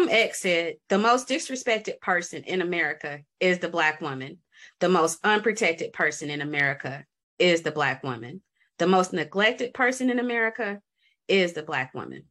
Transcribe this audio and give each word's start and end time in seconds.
Malcolm 0.00 0.16
X 0.16 0.40
said, 0.40 0.76
the 0.88 0.96
most 0.96 1.28
disrespected 1.28 2.00
person 2.00 2.42
in 2.44 2.62
America 2.62 3.20
is 3.38 3.58
the 3.58 3.68
Black 3.68 4.00
woman. 4.00 4.38
The 4.78 4.88
most 4.88 5.18
unprotected 5.22 5.92
person 5.92 6.30
in 6.30 6.40
America 6.40 7.04
is 7.38 7.60
the 7.60 7.70
Black 7.70 8.02
woman. 8.02 8.40
The 8.78 8.86
most 8.86 9.12
neglected 9.12 9.74
person 9.74 10.08
in 10.08 10.18
America 10.18 10.80
is 11.28 11.52
the 11.52 11.62
Black 11.62 11.92
woman. 11.92 12.22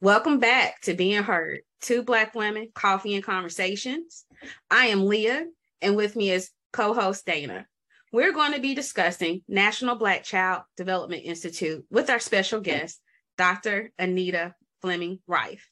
Welcome 0.00 0.40
back 0.40 0.80
to 0.80 0.94
Being 0.94 1.22
Heard, 1.22 1.60
two 1.80 2.02
Black 2.02 2.34
women, 2.34 2.70
coffee 2.74 3.14
and 3.14 3.22
conversations. 3.22 4.24
I 4.68 4.86
am 4.86 5.06
Leah, 5.06 5.46
and 5.80 5.94
with 5.94 6.16
me 6.16 6.32
is 6.32 6.50
co 6.72 6.92
host 6.92 7.24
Dana. 7.24 7.68
We're 8.12 8.32
going 8.32 8.54
to 8.54 8.60
be 8.60 8.74
discussing 8.74 9.42
National 9.46 9.94
Black 9.94 10.24
Child 10.24 10.62
Development 10.76 11.22
Institute 11.24 11.84
with 11.88 12.10
our 12.10 12.18
special 12.18 12.60
guest, 12.60 13.00
Dr. 13.38 13.92
Anita 13.96 14.56
Fleming 14.82 15.20
Rife. 15.28 15.70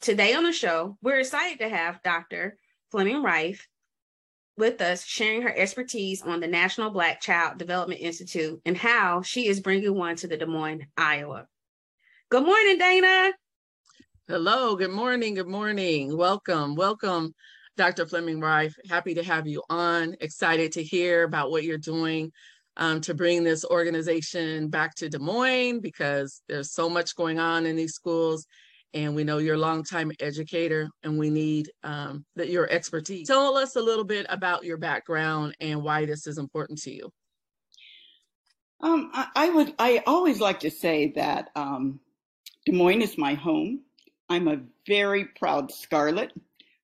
Today 0.00 0.34
on 0.34 0.44
the 0.44 0.52
show, 0.52 0.96
we're 1.02 1.20
excited 1.20 1.58
to 1.60 1.68
have 1.68 2.02
Dr. 2.02 2.56
Fleming 2.90 3.22
Rife 3.22 3.68
with 4.56 4.80
us, 4.80 5.04
sharing 5.04 5.42
her 5.42 5.54
expertise 5.54 6.22
on 6.22 6.40
the 6.40 6.46
National 6.46 6.90
Black 6.90 7.20
Child 7.20 7.58
Development 7.58 8.00
Institute 8.00 8.60
and 8.66 8.76
how 8.76 9.22
she 9.22 9.46
is 9.46 9.60
bringing 9.60 9.94
one 9.94 10.16
to 10.16 10.26
the 10.26 10.36
Des 10.36 10.46
Moines, 10.46 10.86
Iowa. 10.96 11.46
Good 12.30 12.44
morning, 12.44 12.78
Dana. 12.78 13.32
Hello, 14.28 14.76
good 14.76 14.90
morning, 14.90 15.34
good 15.34 15.48
morning. 15.48 16.16
Welcome, 16.16 16.74
welcome, 16.74 17.34
Dr. 17.76 18.06
Fleming 18.06 18.40
Rife. 18.40 18.74
Happy 18.88 19.14
to 19.14 19.22
have 19.22 19.46
you 19.46 19.62
on. 19.70 20.16
Excited 20.20 20.72
to 20.72 20.82
hear 20.82 21.24
about 21.24 21.50
what 21.50 21.64
you're 21.64 21.78
doing 21.78 22.32
um, 22.76 23.00
to 23.02 23.14
bring 23.14 23.44
this 23.44 23.64
organization 23.64 24.68
back 24.68 24.94
to 24.96 25.08
Des 25.08 25.18
Moines 25.18 25.80
because 25.80 26.42
there's 26.48 26.72
so 26.72 26.88
much 26.88 27.14
going 27.14 27.38
on 27.38 27.66
in 27.66 27.76
these 27.76 27.94
schools 27.94 28.46
and 28.94 29.14
we 29.14 29.24
know 29.24 29.38
you're 29.38 29.54
a 29.54 29.58
longtime 29.58 30.12
educator 30.20 30.88
and 31.02 31.18
we 31.18 31.30
need 31.30 31.70
um, 31.82 32.24
that 32.36 32.48
your 32.48 32.70
expertise. 32.70 33.26
Tell 33.26 33.56
us 33.56 33.76
a 33.76 33.80
little 33.80 34.04
bit 34.04 34.26
about 34.28 34.64
your 34.64 34.76
background 34.76 35.56
and 35.60 35.82
why 35.82 36.04
this 36.04 36.26
is 36.26 36.38
important 36.38 36.80
to 36.82 36.92
you. 36.92 37.10
Um, 38.80 39.10
I, 39.12 39.28
I, 39.36 39.50
would. 39.50 39.74
I 39.78 40.02
always 40.06 40.40
like 40.40 40.60
to 40.60 40.70
say 40.70 41.12
that 41.14 41.50
um, 41.54 42.00
Des 42.66 42.72
Moines 42.72 43.02
is 43.02 43.16
my 43.16 43.34
home. 43.34 43.80
I'm 44.28 44.48
a 44.48 44.60
very 44.86 45.26
proud 45.26 45.70
Scarlet. 45.70 46.32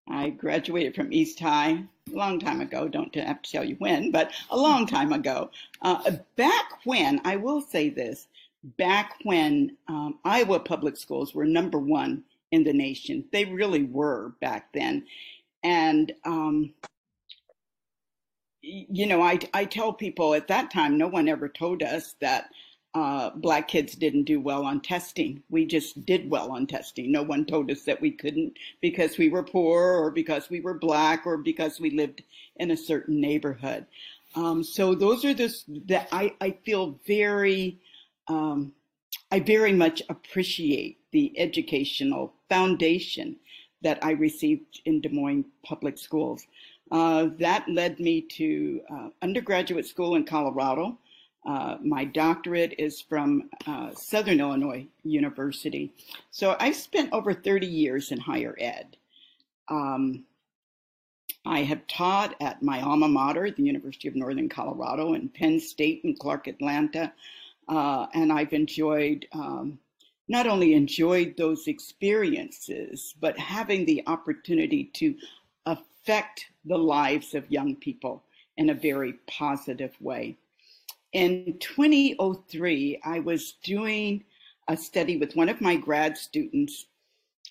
I 0.09 0.31
graduated 0.31 0.95
from 0.95 1.13
East 1.13 1.41
High 1.41 1.83
a 2.13 2.17
long 2.17 2.39
time 2.39 2.61
ago. 2.61 2.89
Don't 2.89 3.15
have 3.17 3.43
to 3.43 3.51
tell 3.51 3.65
you 3.65 3.75
when, 3.77 4.11
but 4.11 4.33
a 4.51 4.57
long 4.57 4.87
time 4.87 5.13
ago. 5.13 5.51
Uh, 5.83 6.13
back 6.37 6.81
when, 6.85 7.21
I 7.25 7.37
will 7.37 7.61
say 7.61 7.89
this: 7.89 8.29
back 8.77 9.15
when 9.25 9.77
um, 9.89 10.19
Iowa 10.25 10.61
public 10.61 10.97
schools 10.97 11.35
were 11.35 11.45
number 11.45 11.79
one 11.79 12.25
in 12.51 12.65
the 12.65 12.73
nation. 12.73 13.25
They 13.33 13.45
really 13.45 13.85
were 13.85 14.33
back 14.41 14.73
then. 14.73 15.07
And, 15.63 16.13
um, 16.25 16.75
you 18.63 19.07
know, 19.07 19.23
I, 19.23 19.39
I 19.55 19.65
tell 19.65 19.93
people 19.93 20.35
at 20.35 20.49
that 20.49 20.71
time, 20.71 20.99
no 20.99 21.09
one 21.09 21.29
ever 21.29 21.49
told 21.49 21.83
us 21.83 22.15
that 22.21 22.51
uh, 22.95 23.31
Black 23.31 23.69
kids 23.69 23.95
didn't 23.95 24.25
do 24.25 24.41
well 24.41 24.65
on 24.65 24.81
testing. 24.81 25.43
We 25.51 25.67
just 25.67 26.05
did 26.07 26.31
well 26.31 26.51
on 26.53 26.67
testing. 26.67 27.13
No 27.13 27.23
one 27.23 27.45
told 27.45 27.71
us 27.71 27.83
that 27.83 28.01
we 28.01 28.11
couldn't 28.11 28.59
because 28.81 29.19
we 29.19 29.29
were 29.29 29.43
poor 29.43 29.83
or 29.83 30.11
because 30.11 30.49
we 30.51 30.61
were 30.61 30.75
Black 30.75 31.27
or 31.27 31.37
because 31.37 31.79
we 31.79 31.91
lived 31.91 32.23
in 32.57 32.71
a 32.71 32.77
certain 32.77 33.21
neighborhood. 33.21 33.87
Um, 34.35 34.63
so 34.63 34.95
those 34.95 35.25
are 35.25 35.35
the 35.35 35.55
that 35.87 36.09
I, 36.13 36.35
I 36.41 36.57
feel 36.65 36.99
very 37.07 37.79
um, 38.29 38.73
I 39.31 39.41
very 39.41 39.73
much 39.73 40.03
appreciate 40.09 40.99
the 41.13 41.39
educational 41.39 42.35
foundation 42.49 43.37
that 43.83 44.03
I 44.05 44.13
received 44.13 44.81
in 44.85 45.01
Des 45.01 45.11
Moines 45.11 45.45
public 45.65 45.99
schools. 45.99 46.47
Uh, 46.91 47.29
that 47.39 47.69
led 47.69 48.01
me 48.01 48.23
to 48.23 48.81
uh, 48.91 49.09
undergraduate 49.23 49.87
school 49.87 50.15
in 50.15 50.25
Colorado. 50.25 50.99
Uh, 51.47 51.77
my 51.83 52.05
doctorate 52.05 52.75
is 52.79 53.01
from 53.01 53.49
uh, 53.67 53.91
Southern 53.95 54.41
Illinois 54.41 54.87
University. 55.03 55.93
So 56.31 56.57
I 56.59 56.73
spent 56.73 57.13
over 57.13 57.33
30 57.33 57.67
years 57.67 58.11
in 58.11 58.19
higher 58.19 58.57
ed. 58.59 58.97
Um, 59.69 60.25
I 61.47 61.63
have 61.63 61.87
taught 61.87 62.35
at 62.41 62.63
my 62.63 62.81
alma 62.83 63.09
mater, 63.09 63.51
the 63.51 63.63
University 63.63 64.09
of 64.09 64.17
Northern 64.17 64.49
Colorado, 64.49 65.15
and 65.15 65.33
Penn 65.33 65.61
State 65.61 66.05
and 66.05 66.19
Clark 66.19 66.47
Atlanta. 66.47 67.13
Uh, 67.69 68.07
and 68.15 68.33
I've 68.33 68.53
enjoyed, 68.53 69.27
um, 69.33 69.79
not 70.29 70.47
only 70.47 70.75
enjoyed 70.75 71.35
those 71.37 71.67
experiences, 71.67 73.15
but 73.21 73.39
having 73.39 73.85
the 73.85 74.03
opportunity 74.07 74.85
to 74.95 75.15
affect 75.67 76.47
the 76.65 76.79
lives 76.79 77.35
of 77.35 77.51
young 77.51 77.77
people 77.77 78.25
in 78.57 78.71
a 78.71 78.75
very 78.75 79.15
positive 79.27 79.95
way. 80.01 80.37
In 81.13 81.57
2003, 81.61 83.01
I 83.05 83.21
was 83.21 83.55
doing 83.63 84.25
a 84.69 84.77
study 84.77 85.17
with 85.17 85.37
one 85.37 85.49
of 85.49 85.61
my 85.61 85.77
grad 85.77 86.19
students 86.19 86.87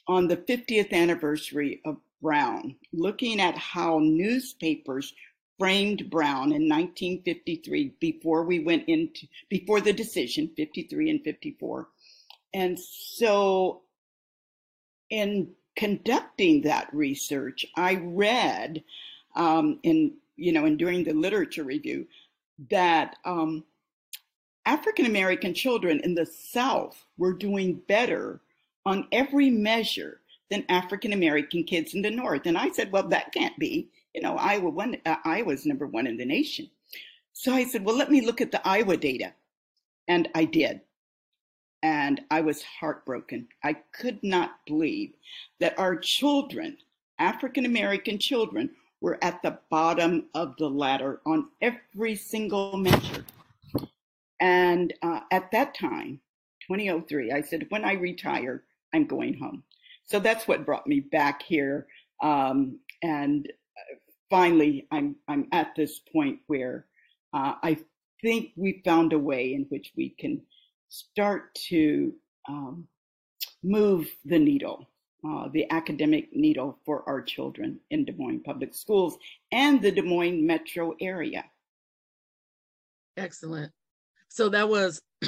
on 0.08 0.28
the 0.28 0.38
50th 0.38 0.94
anniversary 0.94 1.82
of 1.86 1.98
Brown, 2.22 2.76
looking 2.94 3.40
at 3.40 3.58
how 3.58 4.00
newspapers 4.00 5.14
framed 5.58 6.10
Brown 6.10 6.52
in 6.52 6.70
1953 6.70 7.96
before 8.00 8.44
we 8.44 8.60
went 8.60 8.88
into 8.88 9.28
before 9.50 9.82
the 9.82 9.94
decision 9.94 10.52
53 10.56 11.10
and 11.10 11.24
54 11.24 11.88
and 12.54 12.80
so 12.80 13.82
in 15.10 15.50
conducting 15.76 16.62
that 16.62 16.94
research 16.94 17.66
I 17.76 17.96
read 17.96 18.84
um, 19.36 19.80
in 19.84 20.14
you 20.36 20.52
know 20.52 20.66
in 20.66 20.78
during 20.78 21.04
the 21.04 21.14
literature 21.14 21.64
review 21.64 22.08
that 22.70 23.16
um, 23.26 23.64
African 24.66 25.06
American 25.06 25.54
children 25.54 26.02
in 26.04 26.14
the 26.14 26.26
South 26.26 27.06
were 27.18 27.34
doing 27.34 27.82
better 27.88 28.42
on 28.86 29.08
every 29.12 29.50
measure 29.50 30.20
than 30.50 30.66
African 30.70 31.14
American 31.14 31.64
kids 31.64 31.94
in 31.94 32.02
the 32.02 32.12
North. 32.12 32.46
And 32.46 32.58
I 32.58 32.70
said, 32.72 32.92
well, 32.92 33.08
that 33.10 33.34
can't 33.34 33.58
be 33.58 33.90
you 34.14 34.22
know, 34.22 34.36
Iowa 34.36 34.70
one, 34.70 34.98
uh, 35.06 35.16
Iowa's 35.26 35.66
number 35.66 35.88
one 35.88 36.08
in 36.08 36.18
the 36.18 36.26
nation. 36.26 36.70
So 37.34 37.54
I 37.54 37.66
said, 37.66 37.86
well, 37.86 37.96
let 37.96 38.10
me 38.10 38.26
look 38.26 38.42
at 38.42 38.52
the 38.52 38.68
Iowa 38.68 38.98
data. 38.98 39.34
And 40.08 40.28
I 40.34 40.46
did. 40.46 40.82
And 41.84 42.22
I 42.32 42.42
was 42.42 42.64
heartbroken. 42.64 43.48
I 43.64 43.74
could 43.94 44.20
not 44.24 44.60
believe 44.66 45.14
that 45.60 45.78
our 45.78 45.96
children, 45.96 46.78
African 47.20 47.66
American 47.66 48.18
children, 48.18 48.72
were 49.02 49.24
at 49.24 49.42
the 49.44 49.60
bottom 49.70 50.26
of 50.34 50.56
the 50.58 50.70
ladder 50.70 51.22
on 51.26 51.50
every 51.62 52.16
single 52.16 52.76
measure. 52.78 53.24
And 54.40 54.94
uh, 55.04 55.22
at 55.32 55.52
that 55.52 55.76
time, 55.76 56.20
2003, 56.68 57.32
I 57.32 57.42
said, 57.42 57.68
when 57.70 57.86
I 57.86 57.94
retire, 57.94 58.64
I'm 58.94 59.06
going 59.06 59.38
home. 59.38 59.64
So 60.06 60.20
that's 60.20 60.48
what 60.48 60.66
brought 60.66 60.88
me 60.88 61.02
back 61.02 61.44
here. 61.44 61.88
Um, 62.22 62.80
and 63.04 63.52
finally, 64.30 64.88
I'm 64.92 65.16
I'm 65.28 65.48
at 65.52 65.76
this 65.76 66.00
point 66.00 66.40
where 66.48 66.86
uh, 67.34 67.54
I 67.64 67.78
think 68.22 68.52
we 68.56 68.82
found 68.84 69.14
a 69.14 69.20
way 69.20 69.54
in 69.54 69.64
which 69.70 69.92
we 69.96 70.10
can 70.10 70.42
start 70.90 71.54
to 71.70 72.14
um, 72.48 72.88
move 73.64 74.10
the 74.26 74.40
needle, 74.40 74.90
uh, 75.28 75.50
the 75.52 75.70
academic 75.72 76.30
needle 76.34 76.80
for 76.86 77.08
our 77.08 77.22
children 77.22 77.80
in 77.90 78.06
Des 78.06 78.14
Moines 78.14 78.44
Public 78.44 78.74
Schools 78.74 79.18
and 79.52 79.82
the 79.82 79.92
Des 79.92 80.02
Moines 80.02 80.46
metro 80.46 80.96
area. 81.02 81.44
Excellent. 83.18 83.72
So 84.30 84.50
that 84.50 84.70
was 84.70 85.02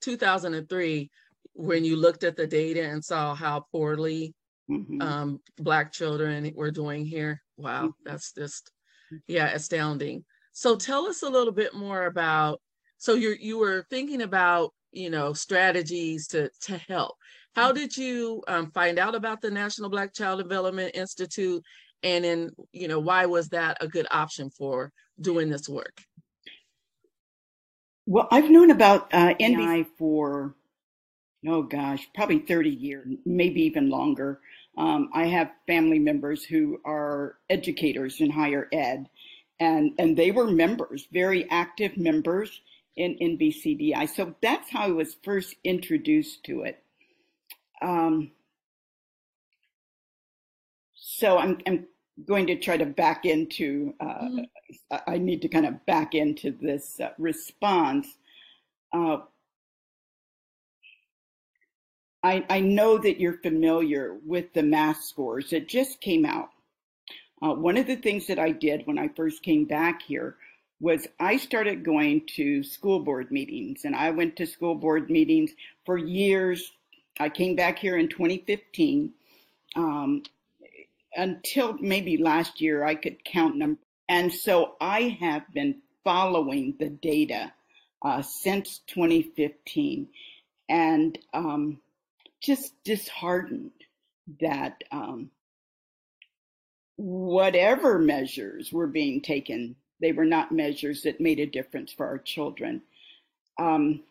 2003 0.00 1.10
when 1.54 1.84
you 1.84 1.96
looked 1.96 2.24
at 2.24 2.36
the 2.36 2.46
data 2.46 2.82
and 2.82 3.04
saw 3.04 3.34
how 3.34 3.66
poorly 3.70 4.34
mm-hmm. 4.78 5.02
um, 5.02 5.40
Black 5.58 5.92
children 5.92 6.50
were 6.54 6.70
doing 6.70 7.04
here. 7.04 7.42
Wow, 7.56 7.86
mm-hmm. 7.86 7.90
that's 8.04 8.32
just 8.32 8.70
yeah, 9.26 9.50
astounding. 9.52 10.24
So 10.52 10.76
tell 10.76 11.06
us 11.06 11.22
a 11.22 11.28
little 11.28 11.52
bit 11.52 11.74
more 11.74 12.06
about. 12.06 12.60
So 12.98 13.14
you 13.14 13.34
you 13.40 13.58
were 13.58 13.86
thinking 13.90 14.22
about 14.22 14.72
you 14.92 15.10
know 15.10 15.32
strategies 15.32 16.28
to 16.28 16.50
to 16.62 16.78
help. 16.88 17.16
How 17.54 17.68
mm-hmm. 17.68 17.78
did 17.78 17.96
you 17.96 18.42
um, 18.48 18.70
find 18.72 18.98
out 18.98 19.14
about 19.14 19.40
the 19.40 19.50
National 19.50 19.90
Black 19.90 20.14
Child 20.14 20.42
Development 20.42 20.94
Institute, 20.94 21.62
and 22.02 22.24
then 22.24 22.50
you 22.72 22.88
know 22.88 23.00
why 23.00 23.26
was 23.26 23.48
that 23.50 23.76
a 23.80 23.88
good 23.88 24.06
option 24.10 24.50
for 24.50 24.92
doing 25.20 25.50
this 25.50 25.68
work? 25.68 26.02
Well, 28.06 28.26
I've 28.30 28.50
known 28.50 28.70
about 28.70 29.12
uh, 29.14 29.34
NBI 29.34 29.86
for 29.96 30.56
oh 31.46 31.62
gosh, 31.62 32.06
probably 32.14 32.38
30 32.38 32.70
years, 32.70 33.08
maybe 33.24 33.62
even 33.62 33.90
longer. 33.90 34.40
Um, 34.76 35.10
I 35.12 35.26
have 35.26 35.50
family 35.66 35.98
members 35.98 36.44
who 36.44 36.80
are 36.84 37.36
educators 37.50 38.20
in 38.20 38.30
higher 38.30 38.68
ed, 38.72 39.08
and, 39.60 39.92
and 39.98 40.16
they 40.16 40.30
were 40.30 40.50
members, 40.50 41.06
very 41.12 41.48
active 41.50 41.96
members 41.96 42.60
in, 42.96 43.16
in 43.16 43.38
BCDI. 43.38 44.08
So 44.08 44.34
that's 44.42 44.70
how 44.70 44.84
I 44.84 44.92
was 44.92 45.16
first 45.22 45.56
introduced 45.64 46.44
to 46.44 46.62
it. 46.62 46.82
Um, 47.80 48.32
so 50.94 51.38
I'm, 51.38 51.58
I'm 51.66 51.86
going 52.26 52.46
to 52.46 52.56
try 52.56 52.76
to 52.76 52.86
back 52.86 53.24
into, 53.24 53.94
uh, 54.00 54.04
mm-hmm. 54.04 54.96
I 55.06 55.18
need 55.18 55.42
to 55.42 55.48
kind 55.48 55.66
of 55.66 55.84
back 55.86 56.14
into 56.14 56.50
this 56.50 57.00
uh, 57.00 57.10
response. 57.18 58.06
Uh, 58.92 59.18
I, 62.22 62.44
I 62.48 62.60
know 62.60 62.98
that 62.98 63.18
you're 63.18 63.38
familiar 63.38 64.16
with 64.24 64.52
the 64.52 64.62
math 64.62 65.02
scores. 65.02 65.50
that 65.50 65.68
just 65.68 66.00
came 66.00 66.24
out. 66.24 66.50
Uh, 67.42 67.54
one 67.54 67.76
of 67.76 67.86
the 67.86 67.96
things 67.96 68.26
that 68.28 68.38
I 68.38 68.50
did 68.50 68.86
when 68.86 68.98
I 68.98 69.08
first 69.08 69.42
came 69.42 69.64
back 69.64 70.02
here 70.02 70.36
was 70.80 71.06
I 71.18 71.36
started 71.36 71.84
going 71.84 72.26
to 72.36 72.62
school 72.62 73.00
board 73.00 73.30
meetings, 73.30 73.84
and 73.84 73.94
I 73.94 74.10
went 74.10 74.36
to 74.36 74.46
school 74.46 74.74
board 74.74 75.10
meetings 75.10 75.52
for 75.84 75.96
years. 75.96 76.72
I 77.18 77.28
came 77.28 77.56
back 77.56 77.78
here 77.78 77.96
in 77.96 78.08
2015. 78.08 79.12
Um, 79.74 80.22
until 81.16 81.74
maybe 81.74 82.16
last 82.16 82.60
year, 82.60 82.84
I 82.84 82.94
could 82.94 83.24
count 83.24 83.58
them. 83.58 83.78
And 84.08 84.32
so 84.32 84.76
I 84.80 85.16
have 85.20 85.42
been 85.52 85.76
following 86.04 86.74
the 86.78 86.88
data 86.88 87.52
uh, 88.02 88.22
since 88.22 88.80
2015 88.88 90.08
and 90.68 91.18
um, 91.32 91.78
just 92.42 92.74
disheartened 92.84 93.70
that 94.40 94.82
um, 94.90 95.30
whatever 96.96 97.98
measures 97.98 98.72
were 98.72 98.86
being 98.86 99.20
taken, 99.20 99.76
they 100.00 100.12
were 100.12 100.24
not 100.24 100.52
measures 100.52 101.02
that 101.02 101.20
made 101.20 101.40
a 101.40 101.46
difference 101.46 101.92
for 101.92 102.06
our 102.06 102.18
children. 102.18 102.82
Um, 103.58 104.02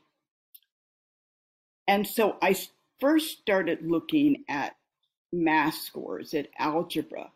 and 1.88 2.08
so 2.08 2.38
I 2.42 2.56
first 3.00 3.40
started 3.40 3.80
looking 3.82 4.46
at 4.48 4.76
math 5.34 5.76
scores, 5.76 6.34
at 6.34 6.48
algebra. 6.58 7.32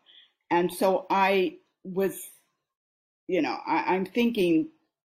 And 0.50 0.72
so 0.72 1.06
I 1.10 1.56
was, 1.84 2.30
you 3.28 3.42
know, 3.42 3.58
I, 3.66 3.94
I'm 3.94 4.06
thinking 4.06 4.68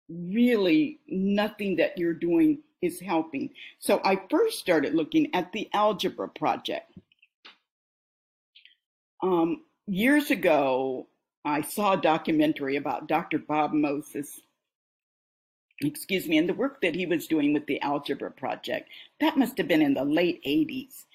really 0.09 1.00
nothing 1.07 1.75
that 1.77 1.97
you're 1.97 2.13
doing 2.13 2.59
is 2.81 3.00
helping. 3.00 3.50
So 3.79 4.01
I 4.03 4.21
first 4.29 4.59
started 4.59 4.94
looking 4.94 5.33
at 5.33 5.51
the 5.51 5.69
algebra 5.74 6.29
project. 6.29 6.91
Um, 9.21 9.63
years 9.88 10.29
ago, 10.31 11.07
I 11.44 11.62
saw 11.62 11.94
a 11.94 12.01
documentary 12.01 12.75
about 12.75 13.07
Dr. 13.07 13.39
Bob 13.39 13.74
Moses, 13.74 14.41
excuse 15.81 16.27
me, 16.27 16.38
and 16.38 16.47
the 16.47 16.53
work 16.53 16.81
that 16.81 16.95
he 16.95 17.06
was 17.06 17.27
doing 17.27 17.53
with 17.53 17.65
the 17.68 17.81
algebra 17.81 18.31
project. 18.31 18.89
That 19.19 19.38
must 19.38 19.57
have 19.57 19.68
been 19.68 19.81
in 19.81 19.94
the 19.94 20.06
late 20.06 20.44
80s. 20.45 21.06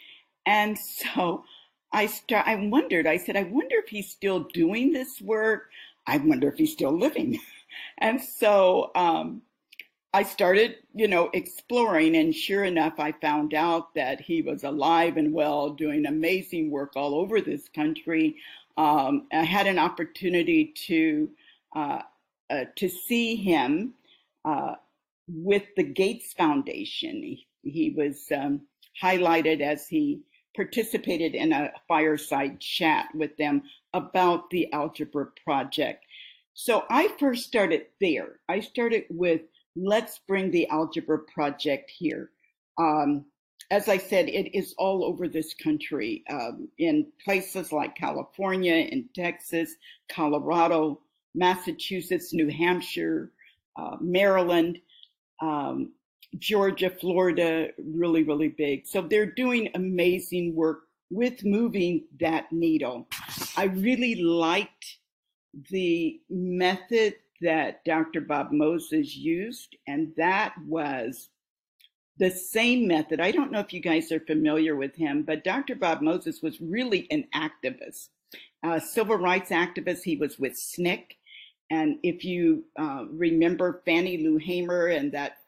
And 0.47 0.77
so 0.79 1.45
I 1.93 2.07
start, 2.07 2.47
I 2.49 2.57
wondered, 2.57 3.07
I 3.07 3.19
said, 3.19 3.37
I 3.37 3.45
wonder 3.45 3.77
if 3.77 3.89
he's 3.89 4.11
still 4.11 4.41
doing 4.41 4.93
this 4.93 5.21
work. 5.21 5.71
I 6.07 6.17
wonder 6.17 6.49
if 6.49 6.57
he's 6.57 6.73
still 6.73 6.97
living. 6.97 7.39
and 7.99 8.21
so 8.21 8.91
um, 8.95 9.43
I 10.15 10.25
started, 10.25 10.77
you 10.95 11.09
know, 11.09 11.31
exploring, 11.33 12.17
and 12.17 12.35
sure 12.35 12.65
enough, 12.65 13.01
I 13.01 13.13
found 13.13 13.55
out 13.55 13.95
that 13.95 14.21
he 14.21 14.43
was 14.43 14.63
alive 14.63 15.17
and 15.17 15.33
well, 15.33 15.71
doing 15.71 16.05
amazing 16.05 16.71
work 16.71 16.93
all 16.97 17.15
over 17.15 17.41
this 17.41 17.69
country. 17.71 18.37
Um, 18.77 19.27
I 19.33 19.45
had 19.45 19.67
an 19.67 19.79
opportunity 19.79 20.75
to 20.87 21.31
uh, 21.75 22.03
uh, 22.51 22.65
to 22.77 22.89
see 22.89 23.37
him 23.37 23.95
uh, 24.45 24.75
with 25.29 25.63
the 25.77 25.83
Gates 25.83 26.35
Foundation. 26.35 27.23
He, 27.23 27.47
he 27.63 27.91
was 27.97 28.27
um, 28.37 28.63
highlighted 29.03 29.63
as 29.63 29.89
he 29.89 30.21
participated 30.55 31.35
in 31.35 31.53
a 31.53 31.73
fireside 31.89 32.61
chat 32.61 33.07
with 33.15 33.35
them 33.39 33.63
about 33.95 34.51
the 34.51 34.71
algebra 34.75 35.29
project. 35.43 36.05
So 36.53 36.85
I 36.91 37.09
first 37.19 37.45
started 37.45 37.87
there. 38.01 38.41
I 38.49 38.61
started 38.61 39.05
with 39.09 39.41
let's 39.77 40.21
bring 40.27 40.51
the 40.51 40.69
algebra 40.69 41.19
project 41.19 41.91
here. 41.91 42.31
Um, 42.79 43.25
as 43.71 43.89
I 43.89 43.97
said, 43.97 44.29
it 44.29 44.55
is 44.57 44.75
all 44.77 45.05
over 45.05 45.29
this 45.29 45.55
country, 45.55 46.25
um, 46.31 46.69
in 46.79 47.07
places 47.25 47.73
like 47.73 47.95
California, 47.97 48.75
in 48.75 49.09
Texas, 49.15 49.77
Colorado, 50.11 51.01
Massachusetts, 51.35 52.35
New 52.35 52.49
Hampshire, 52.49 53.33
uh, 53.77 53.97
Maryland, 54.01 54.79
um, 55.41 55.93
Georgia, 56.39 56.91
Florida, 56.91 57.69
really, 57.79 58.23
really 58.25 58.49
big. 58.49 58.87
So 58.87 59.03
they're 59.03 59.27
doing 59.27 59.71
amazing 59.75 60.55
work 60.55 60.83
with 61.11 61.45
moving 61.45 62.05
that 62.21 62.51
needle. 62.53 63.07
I 63.57 63.65
really 63.65 64.17
liked 64.17 64.99
the 65.71 66.21
method 66.31 67.15
that 67.43 67.85
Dr. 67.85 68.21
Bob 68.21 68.53
Moses 68.53 69.17
used, 69.17 69.77
and 69.87 70.13
that 70.17 70.55
was 70.67 71.29
the 72.19 72.31
same 72.31 72.87
method. 72.87 73.21
I 73.21 73.31
don't 73.31 73.53
know 73.53 73.61
if 73.61 73.73
you 73.73 73.81
guys 73.81 74.13
are 74.13 74.21
familiar 74.21 74.77
with 74.77 74.95
him, 74.97 75.23
but 75.23 75.45
Dr. 75.45 75.75
Bob 75.75 76.03
Moses 76.03 76.43
was 76.43 76.61
really 76.61 77.07
an 77.11 77.25
activist, 77.35 78.09
a 78.63 78.81
civil 78.81 79.17
rights 79.17 79.51
activist. 79.51 80.03
He 80.03 80.17
was 80.17 80.39
with 80.39 80.53
SNCC. 80.53 81.17
And 81.71 81.99
if 82.03 82.23
you 82.23 82.65
uh, 82.79 83.07
remember 83.11 83.83
Fannie 83.87 84.23
Lou 84.23 84.37
Hamer 84.37 84.89
and 84.89 85.11
that 85.13 85.39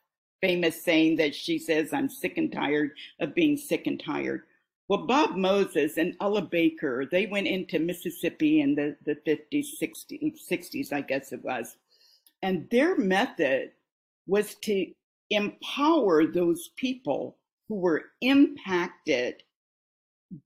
famous 0.40 0.82
saying 0.82 1.16
that 1.16 1.34
she 1.34 1.58
says, 1.58 1.92
I'm 1.92 2.08
sick 2.08 2.38
and 2.38 2.50
tired 2.50 2.92
of 3.20 3.34
being 3.34 3.56
sick 3.56 3.86
and 3.86 4.02
tired. 4.02 4.42
Well, 4.88 5.06
Bob 5.06 5.36
Moses 5.36 5.96
and 5.96 6.14
Ella 6.20 6.42
Baker, 6.42 7.06
they 7.10 7.26
went 7.26 7.46
into 7.46 7.78
Mississippi 7.78 8.60
in 8.60 8.74
the, 8.74 8.96
the 9.06 9.16
50s, 9.26 9.66
60s, 9.82 10.38
60s, 10.50 10.92
I 10.92 11.00
guess 11.00 11.32
it 11.32 11.42
was. 11.42 11.76
And 12.44 12.68
their 12.70 12.98
method 12.98 13.70
was 14.26 14.54
to 14.56 14.92
empower 15.30 16.26
those 16.26 16.68
people 16.76 17.38
who 17.70 17.76
were 17.76 18.04
impacted 18.20 19.42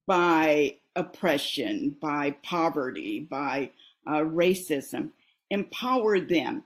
by 0.07 0.77
oppression, 0.95 1.97
by 2.01 2.37
poverty, 2.45 3.27
by 3.29 3.73
uh, 4.07 4.21
racism, 4.21 5.11
empower 5.51 6.21
them, 6.21 6.63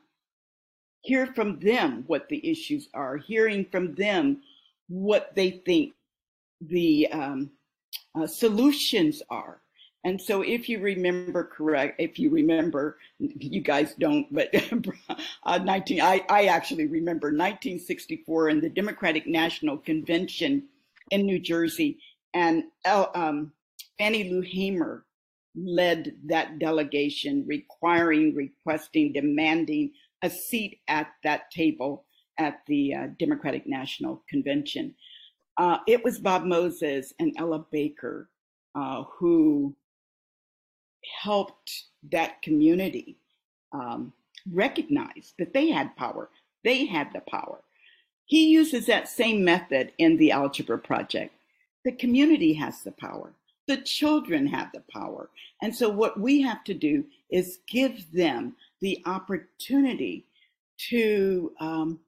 hear 1.01 1.25
from 1.29 1.59
them 1.61 2.05
what 2.09 2.29
the 2.29 2.47
issues 2.47 2.91
are, 2.93 3.17
hearing 3.17 3.65
from 3.73 3.95
them 3.95 4.43
what 4.89 5.35
they 5.35 5.63
think 5.65 5.95
the 6.61 7.09
um, 7.11 7.51
uh, 8.15 8.27
solutions 8.27 9.23
are. 9.31 9.62
And 10.05 10.21
so, 10.21 10.43
if 10.43 10.69
you 10.69 10.81
remember 10.81 11.45
correct, 11.45 12.01
if 12.01 12.19
you 12.19 12.29
remember, 12.31 12.99
you 13.19 13.61
guys 13.61 13.95
don't, 13.95 14.27
but 14.33 14.53
uh, 15.45 15.59
19, 15.59 16.01
I, 16.01 16.25
I 16.29 16.47
actually 16.47 16.87
remember 16.87 17.29
1964 17.29 18.49
in 18.49 18.61
the 18.61 18.69
Democratic 18.69 19.27
National 19.27 19.79
Convention 19.79 20.65
in 21.13 21.25
New 21.25 21.39
Jersey, 21.39 21.99
and 22.35 22.65
um, 22.85 23.53
Fannie 23.99 24.31
Lou 24.31 24.41
Hamer 24.41 25.05
led 25.55 26.17
that 26.27 26.59
delegation, 26.59 27.45
requiring, 27.47 28.35
requesting, 28.35 29.13
demanding 29.13 29.93
a 30.23 30.31
seat 30.31 30.81
at 30.89 31.09
that 31.23 31.51
table 31.51 32.07
at 32.39 32.61
the 32.67 32.95
uh, 32.95 33.07
Democratic 33.19 33.67
National 33.67 34.23
Convention. 34.29 34.95
Uh, 35.59 35.79
it 35.87 36.03
was 36.03 36.19
Bob 36.19 36.45
Moses 36.45 37.13
and 37.19 37.35
Ella 37.39 37.65
Baker 37.71 38.31
uh, 38.75 39.05
who 39.19 39.75
helped 41.23 41.85
that 42.11 42.43
community 42.43 43.17
um, 43.73 44.13
recognize 44.51 45.35
that 45.39 45.53
they 45.53 45.69
had 45.69 45.97
power. 45.97 46.29
They 46.65 46.87
had 46.87 47.13
the 47.13 47.21
power. 47.21 47.59
He 48.27 48.49
uses 48.49 48.87
that 48.87 49.09
same 49.09 49.45
method 49.45 49.93
in 49.99 50.17
the 50.17 50.31
Algebra 50.31 50.79
Project. 50.79 51.35
The 51.85 51.93
community 51.93 52.53
has 52.55 52.83
the 52.83 52.93
power. 52.93 53.33
The 53.67 53.79
children 53.79 54.47
have 54.47 54.71
the 54.73 54.83
power. 54.93 55.29
And 55.61 55.75
so, 55.75 55.89
what 55.89 56.19
we 56.19 56.41
have 56.43 56.65
to 56.65 56.75
do 56.75 57.05
is 57.31 57.59
give 57.69 58.11
them 58.13 58.57
the 58.81 59.03
opportunity 59.07 60.25
to 60.91 61.53
um, 61.61 62.01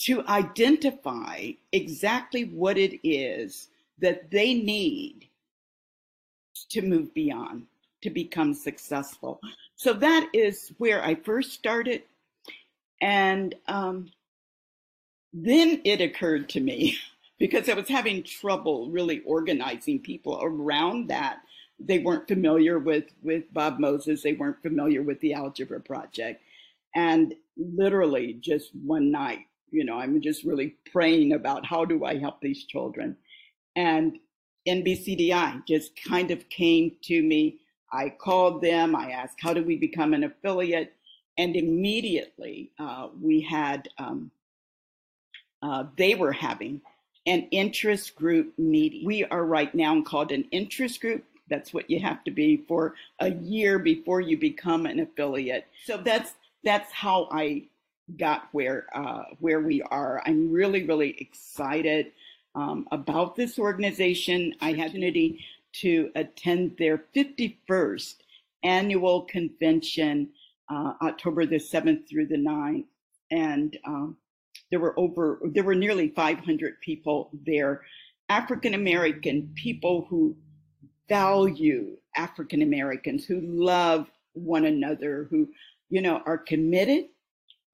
to 0.00 0.26
identify 0.26 1.52
exactly 1.72 2.44
what 2.44 2.76
it 2.76 3.00
is 3.06 3.68
that 3.98 4.30
they 4.30 4.54
need 4.54 5.28
to 6.74 6.82
move 6.82 7.14
beyond, 7.14 7.66
to 8.02 8.10
become 8.10 8.52
successful. 8.52 9.40
So 9.76 9.92
that 9.94 10.28
is 10.32 10.72
where 10.78 11.02
I 11.02 11.14
first 11.14 11.52
started. 11.52 12.02
And 13.00 13.54
um, 13.68 14.10
then 15.32 15.80
it 15.84 16.00
occurred 16.00 16.48
to 16.50 16.60
me, 16.60 16.98
because 17.38 17.68
I 17.68 17.74
was 17.74 17.88
having 17.88 18.22
trouble 18.22 18.90
really 18.90 19.20
organizing 19.20 20.00
people 20.00 20.40
around 20.42 21.08
that. 21.08 21.38
They 21.78 21.98
weren't 21.98 22.28
familiar 22.28 22.78
with, 22.78 23.04
with 23.22 23.52
Bob 23.52 23.78
Moses, 23.78 24.22
they 24.22 24.32
weren't 24.32 24.62
familiar 24.62 25.02
with 25.02 25.20
the 25.20 25.34
Algebra 25.34 25.80
Project. 25.80 26.42
And 26.94 27.34
literally, 27.56 28.34
just 28.34 28.70
one 28.74 29.10
night, 29.10 29.40
you 29.70 29.84
know, 29.84 29.98
I'm 29.98 30.20
just 30.20 30.44
really 30.44 30.76
praying 30.92 31.32
about 31.32 31.66
how 31.66 31.84
do 31.84 32.04
I 32.04 32.18
help 32.18 32.40
these 32.40 32.64
children. 32.64 33.16
And 33.74 34.18
NBCDI 34.66 35.66
just 35.66 35.92
kind 36.02 36.30
of 36.30 36.48
came 36.48 36.92
to 37.02 37.22
me. 37.22 37.58
I 37.92 38.08
called 38.10 38.62
them. 38.62 38.96
I 38.96 39.10
asked, 39.10 39.38
how 39.40 39.54
do 39.54 39.62
we 39.62 39.76
become 39.76 40.14
an 40.14 40.24
affiliate? 40.24 40.94
And 41.36 41.56
immediately 41.56 42.70
uh, 42.78 43.08
we 43.20 43.40
had, 43.40 43.88
um, 43.98 44.30
uh, 45.62 45.84
they 45.96 46.14
were 46.14 46.32
having 46.32 46.80
an 47.26 47.48
interest 47.50 48.14
group 48.16 48.58
meeting. 48.58 49.04
We 49.04 49.24
are 49.24 49.44
right 49.44 49.74
now 49.74 50.00
called 50.02 50.32
an 50.32 50.44
interest 50.50 51.00
group. 51.00 51.24
That's 51.48 51.72
what 51.72 51.90
you 51.90 52.00
have 52.00 52.24
to 52.24 52.30
be 52.30 52.64
for 52.68 52.94
a 53.20 53.30
year 53.30 53.78
before 53.78 54.20
you 54.20 54.38
become 54.38 54.86
an 54.86 55.00
affiliate. 55.00 55.66
So 55.84 55.98
that's 55.98 56.34
that's 56.64 56.90
how 56.90 57.28
I 57.30 57.64
got 58.18 58.48
where 58.52 58.86
uh, 58.94 59.24
where 59.40 59.60
we 59.60 59.82
are. 59.82 60.22
I'm 60.24 60.50
really 60.50 60.84
really 60.84 61.16
excited 61.18 62.12
um, 62.54 62.86
about 62.92 63.36
this 63.36 63.58
organization. 63.58 64.54
I 64.60 64.68
had 64.68 64.76
the 64.76 64.82
opportunity 64.82 65.44
to 65.80 66.10
attend 66.14 66.76
their 66.78 67.04
51st 67.14 68.14
annual 68.62 69.22
convention, 69.22 70.30
uh, 70.70 70.94
October 71.02 71.46
the 71.46 71.56
7th 71.56 72.08
through 72.08 72.26
the 72.26 72.36
9th, 72.36 72.86
and 73.30 73.76
um, 73.86 74.16
there 74.70 74.80
were 74.80 74.98
over 74.98 75.40
there 75.44 75.64
were 75.64 75.74
nearly 75.74 76.08
500 76.08 76.80
people 76.80 77.30
there, 77.44 77.82
African 78.28 78.74
American 78.74 79.52
people 79.54 80.06
who 80.08 80.36
value 81.08 81.96
African 82.16 82.62
Americans, 82.62 83.24
who 83.24 83.40
love 83.40 84.10
one 84.32 84.64
another, 84.64 85.26
who 85.30 85.48
you 85.90 86.00
know 86.00 86.22
are 86.24 86.38
committed 86.38 87.06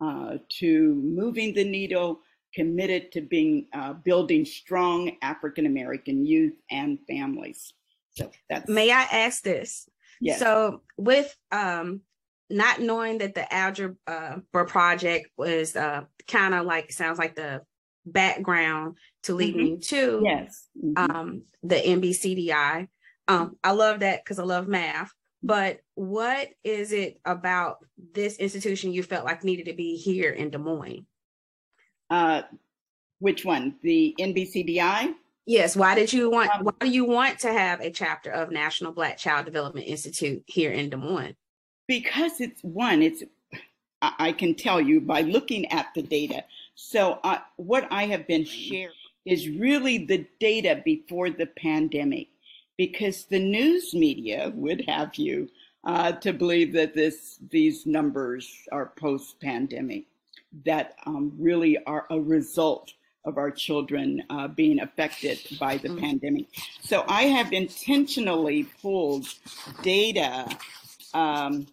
uh, 0.01 0.39
to 0.59 0.95
moving 0.95 1.55
the 1.55 1.65
needle, 1.65 2.21
committed 2.55 3.13
to 3.13 3.21
being 3.21 3.67
uh, 3.73 3.93
building 3.93 4.45
strong 4.45 5.13
African 5.23 5.67
American 5.67 6.25
youth 6.25 6.55
and 6.71 6.99
families. 7.09 7.73
So 8.13 8.31
that's. 8.49 8.69
May 8.69 8.91
I 8.91 9.03
ask 9.03 9.43
this? 9.43 9.89
Yes. 10.21 10.39
So 10.39 10.83
with 10.97 11.35
um, 11.53 12.03
not 12.51 12.81
knowing 12.81 13.19
that 13.19 13.35
the 13.35 13.53
algebra 13.53 13.97
uh, 14.07 14.65
project 14.65 15.29
was 15.37 15.77
uh, 15.77 16.03
kind 16.27 16.55
of 16.55 16.67
like 16.67 16.93
sounds 16.93 17.19
like 17.19 17.37
the 17.37 17.63
background 18.07 18.97
to 19.23 19.35
lead 19.35 19.55
mm-hmm. 19.55 19.75
me 19.75 19.79
to 19.79 20.21
yes 20.25 20.67
mm-hmm. 20.83 21.11
um, 21.11 21.43
the 21.63 21.77
NBCDI. 21.77 22.89
Um, 23.29 23.57
I 23.63 23.71
love 23.71 24.01
that 24.01 24.25
because 24.25 24.39
I 24.39 24.43
love 24.43 24.67
math. 24.67 25.13
But 25.43 25.81
what 25.95 26.49
is 26.65 26.93
it 26.93 27.19
about 27.25 27.79
this 28.13 28.37
institution 28.37 28.93
you 28.93 29.03
felt 29.03 29.25
like 29.25 29.45
needed 29.45 29.67
to 29.67 29.73
be 29.73 29.97
here 29.97 30.31
in 30.31 30.51
Des 30.51 30.59
Moines? 30.59 31.07
Uh, 32.11 32.43
which 33.21 33.45
one? 33.45 33.77
The 33.83 34.15
NBCDI? 34.19 35.15
Yes. 35.47 35.77
Why 35.77 35.95
did 35.95 36.13
you 36.13 36.31
want? 36.31 36.51
Um, 36.51 36.65
why 36.65 36.73
do 36.81 36.89
you 36.89 37.05
want 37.05 37.39
to 37.41 37.53
have 37.53 37.81
a 37.81 37.91
chapter 37.91 38.31
of 38.31 38.51
National 38.51 38.93
Black 38.93 39.17
Child 39.19 39.47
Development 39.47 39.87
Institute 39.87 40.43
here 40.47 40.73
in 40.73 40.91
Des 40.91 40.97
Moines? 40.97 41.37
Because 41.87 42.41
it's 42.41 42.63
one. 42.63 43.03
It's 43.03 43.23
I 44.03 44.33
can 44.33 44.55
tell 44.55 44.81
you 44.81 45.01
by 45.01 45.23
looking 45.23 45.71
at 45.71 45.89
the 45.95 46.03
data. 46.03 46.45
So 46.75 47.21
uh, 47.23 47.39
what 47.57 47.87
I 47.91 48.07
have 48.07 48.27
been 48.27 48.45
sharing 48.45 48.95
is 49.27 49.49
really 49.49 50.07
the 50.07 50.27
data 50.39 50.81
before 50.85 51.29
the 51.29 51.47
pandemic 51.47 52.29
because 52.79 53.25
the 53.25 53.39
news 53.39 53.93
media 53.93 54.51
would 54.55 54.83
have 54.89 55.15
you 55.17 55.51
uh, 55.85 56.13
to 56.13 56.33
believe 56.33 56.73
that 56.73 56.95
this 56.95 57.39
these 57.51 57.87
numbers 57.87 58.51
are 58.73 58.93
post-pandemic, 58.99 60.05
that 60.65 60.95
um, 61.07 61.33
really 61.39 61.79
are 61.85 62.07
a 62.11 62.21
result 62.21 62.93
of 63.25 63.37
our 63.37 63.51
children 63.51 64.23
uh, 64.31 64.49
being 64.49 64.81
affected 64.81 65.39
by 65.59 65.77
the 65.77 65.89
mm-hmm. 65.89 65.99
pandemic. 65.99 66.47
So 66.83 67.05
I 67.07 67.25
have 67.25 67.53
intentionally 67.53 68.65
pulled 68.81 69.27
data 69.83 70.49
um, 71.13 71.67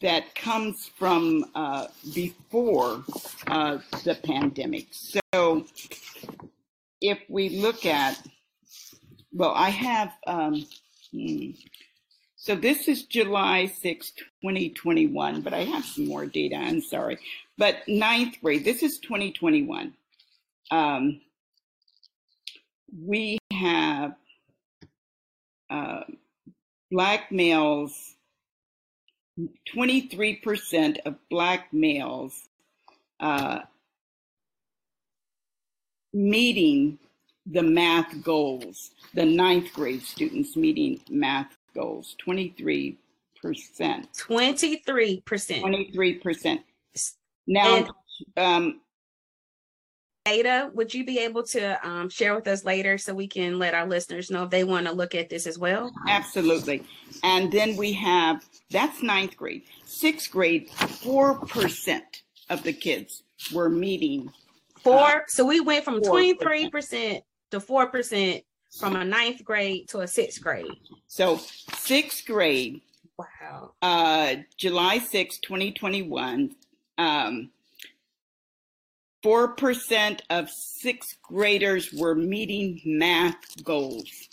that 0.00 0.34
comes 0.34 0.90
from 0.96 1.44
uh, 1.54 1.88
before 2.14 3.04
uh, 3.48 3.78
the 4.04 4.14
pandemic. 4.22 4.86
So 4.92 5.66
if 7.00 7.18
we 7.28 7.60
look 7.60 7.84
at 7.84 8.20
well, 9.32 9.52
I 9.54 9.70
have, 9.70 10.12
um, 10.26 10.66
hmm. 11.12 11.50
so 12.36 12.56
this 12.56 12.88
is 12.88 13.04
July 13.04 13.66
6, 13.66 14.10
2021, 14.42 15.40
but 15.42 15.54
I 15.54 15.64
have 15.64 15.84
some 15.84 16.08
more 16.08 16.26
data. 16.26 16.56
I'm 16.56 16.80
sorry. 16.80 17.18
But 17.60 17.86
ninth 17.86 18.36
grade, 18.42 18.64
this 18.64 18.82
is 18.82 18.98
2021. 19.00 19.92
Um, 20.70 21.20
we 23.04 23.38
have 23.52 24.14
uh, 25.68 26.04
Black 26.90 27.30
males, 27.30 28.16
23% 29.76 31.00
of 31.04 31.16
Black 31.28 31.70
males 31.70 32.48
uh, 33.20 33.58
meeting 36.14 36.98
the 37.44 37.62
math 37.62 38.22
goals, 38.22 38.92
the 39.12 39.26
ninth 39.26 39.70
grade 39.74 40.02
students 40.02 40.56
meeting 40.56 40.98
math 41.10 41.54
goals, 41.74 42.16
23%. 42.26 42.96
23%. 43.44 45.22
23%. 45.26 46.58
Now, 47.50 47.84
um, 48.36 48.80
data, 50.24 50.70
would 50.72 50.94
you 50.94 51.04
be 51.04 51.18
able 51.18 51.42
to 51.42 51.86
um, 51.86 52.08
share 52.08 52.34
with 52.36 52.46
us 52.46 52.64
later 52.64 52.96
so 52.96 53.12
we 53.12 53.26
can 53.26 53.58
let 53.58 53.74
our 53.74 53.88
listeners 53.88 54.30
know 54.30 54.44
if 54.44 54.50
they 54.50 54.62
want 54.62 54.86
to 54.86 54.92
look 54.92 55.16
at 55.16 55.28
this 55.28 55.48
as 55.48 55.58
well? 55.58 55.92
Absolutely. 56.08 56.84
And 57.24 57.50
then 57.50 57.76
we 57.76 57.92
have 57.94 58.44
that's 58.70 59.02
ninth 59.02 59.36
grade. 59.36 59.64
Sixth 59.84 60.30
grade, 60.30 60.70
4% 60.70 62.00
of 62.50 62.62
the 62.62 62.72
kids 62.72 63.24
were 63.52 63.68
meeting. 63.68 64.30
Four. 64.84 65.00
Uh, 65.00 65.20
so 65.26 65.44
we 65.44 65.58
went 65.60 65.84
from 65.84 66.00
23% 66.00 67.22
to 67.50 67.60
4% 67.60 68.44
from 68.78 68.94
a 68.94 69.04
ninth 69.04 69.44
grade 69.44 69.88
to 69.88 70.00
a 70.00 70.06
sixth 70.06 70.40
grade. 70.40 70.70
So, 71.08 71.40
sixth 71.74 72.24
grade. 72.24 72.82
Wow. 73.18 73.72
Uh, 73.82 74.36
July 74.56 74.98
6, 74.98 75.38
2021. 75.38 76.54
Um, 77.00 77.50
4% 79.24 80.20
of 80.28 80.50
sixth 80.50 81.16
graders 81.22 81.92
were 81.92 82.14
meeting 82.14 82.80
math 82.84 83.64
goals. 83.64 84.28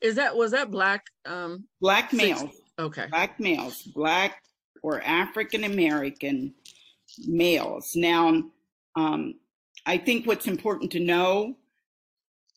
Is 0.00 0.14
that, 0.16 0.34
was 0.34 0.52
that 0.52 0.70
black? 0.70 1.06
Um, 1.26 1.64
black 1.80 2.12
males. 2.12 2.40
Six? 2.40 2.56
Okay. 2.78 3.06
Black 3.10 3.38
males, 3.38 3.82
black 3.82 4.42
or 4.82 5.00
African 5.02 5.64
American 5.64 6.54
males. 7.26 7.92
Now, 7.94 8.42
um, 8.96 9.34
I 9.86 9.98
think 9.98 10.26
what's 10.26 10.46
important 10.46 10.90
to 10.92 11.00
know 11.00 11.56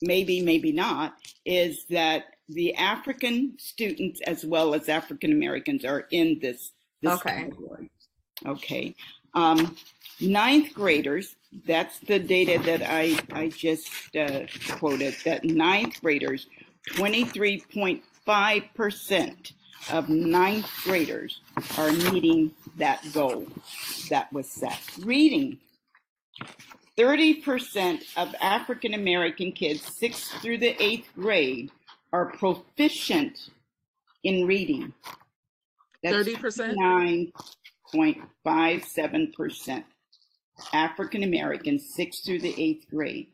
maybe, 0.02 0.42
maybe 0.42 0.72
not, 0.72 1.16
is 1.46 1.86
that 1.90 2.26
the 2.50 2.76
African 2.76 3.56
students 3.60 4.22
as 4.22 4.46
well 4.46 4.74
as 4.74 4.90
African 4.90 5.32
Americans 5.32 5.84
are 5.86 6.06
in 6.12 6.40
this, 6.42 6.72
this 7.02 7.14
okay. 7.14 7.42
category. 7.42 7.90
Okay. 8.46 8.96
Um, 9.34 9.76
ninth 10.20 10.74
graders, 10.74 11.36
that's 11.66 12.00
the 12.00 12.20
data 12.20 12.62
that 12.64 12.82
I, 12.84 13.18
I 13.32 13.48
just 13.50 13.90
uh, 14.16 14.42
quoted, 14.72 15.16
that 15.26 15.46
ninth 15.46 16.02
graders, 16.02 16.48
23.5% 16.92 19.54
of 19.92 20.10
ninth 20.10 20.70
graders 20.84 21.42
are 21.78 21.92
meeting 21.92 22.52
that 22.78 23.04
goal 23.14 23.46
that 24.10 24.34
was 24.34 24.50
set. 24.50 24.80
Reading, 25.00 25.60
30% 26.98 28.02
of 28.18 28.34
African 28.42 28.94
American 28.94 29.52
kids, 29.52 29.82
sixth 29.82 30.32
through 30.42 30.58
the 30.58 30.82
eighth 30.84 31.10
grade, 31.16 31.72
are 32.12 32.26
proficient 32.26 33.50
in 34.24 34.48
reading. 34.48 34.94
That's 36.04 36.28
30%? 36.28 37.32
9.57%. 37.94 39.84
African 40.74 41.24
Americans, 41.24 41.94
sixth 41.94 42.26
through 42.26 42.40
the 42.40 42.54
eighth 42.62 42.90
grade. 42.90 43.28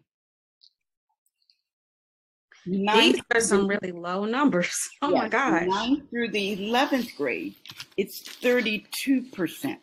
Ninth, 2.65 3.15
These 3.15 3.23
are 3.33 3.41
some 3.41 3.67
really 3.67 3.91
low 3.91 4.25
numbers. 4.25 4.89
Oh 5.01 5.09
yes, 5.09 5.21
my 5.21 5.29
gosh. 5.29 5.67
Ninth 5.67 6.09
through 6.09 6.31
the 6.31 6.57
11th 6.57 7.15
grade, 7.17 7.55
it's 7.97 8.21
32%. 8.21 9.77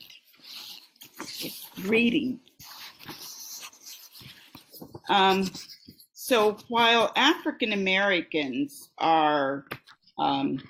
It's 1.20 1.66
reading 1.84 2.40
um, 5.08 5.50
so 6.12 6.56
while 6.68 7.12
African 7.16 7.72
Americans 7.72 8.90
are, 8.98 9.66
um, 10.18 10.62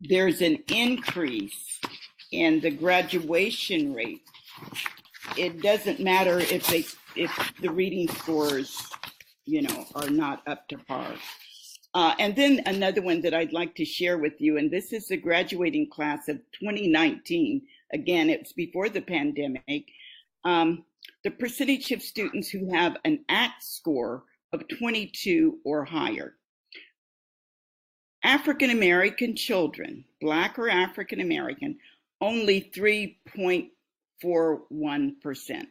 there's 0.00 0.40
an 0.42 0.58
increase 0.72 1.80
in 2.32 2.60
the 2.60 2.70
graduation 2.70 3.94
rate. 3.94 4.22
It 5.36 5.62
doesn't 5.62 6.00
matter 6.00 6.38
if 6.38 6.66
they 6.66 6.84
if 7.16 7.52
the 7.60 7.70
reading 7.70 8.08
scores, 8.08 8.80
you 9.44 9.62
know, 9.62 9.86
are 9.94 10.10
not 10.10 10.42
up 10.46 10.68
to 10.68 10.78
par. 10.78 11.14
Uh, 11.94 12.14
and 12.18 12.36
then 12.36 12.62
another 12.66 13.02
one 13.02 13.20
that 13.22 13.34
I'd 13.34 13.52
like 13.52 13.74
to 13.76 13.84
share 13.84 14.18
with 14.18 14.34
you, 14.40 14.58
and 14.58 14.70
this 14.70 14.92
is 14.92 15.08
the 15.08 15.16
graduating 15.16 15.90
class 15.90 16.28
of 16.28 16.36
2019. 16.60 17.62
Again, 17.92 18.30
it's 18.30 18.52
before 18.52 18.88
the 18.88 19.00
pandemic. 19.00 19.86
Um, 20.44 20.84
the 21.24 21.30
percentage 21.30 21.90
of 21.90 22.02
students 22.02 22.48
who 22.48 22.72
have 22.72 22.96
an 23.04 23.24
ACT 23.28 23.62
score 23.62 24.24
of 24.52 24.62
22 24.78 25.58
or 25.64 25.84
higher. 25.84 26.34
African 28.22 28.70
American 28.70 29.36
children, 29.36 30.04
Black 30.20 30.58
or 30.58 30.68
African 30.68 31.20
American, 31.20 31.78
only 32.20 32.70
3.41%. 32.74 35.66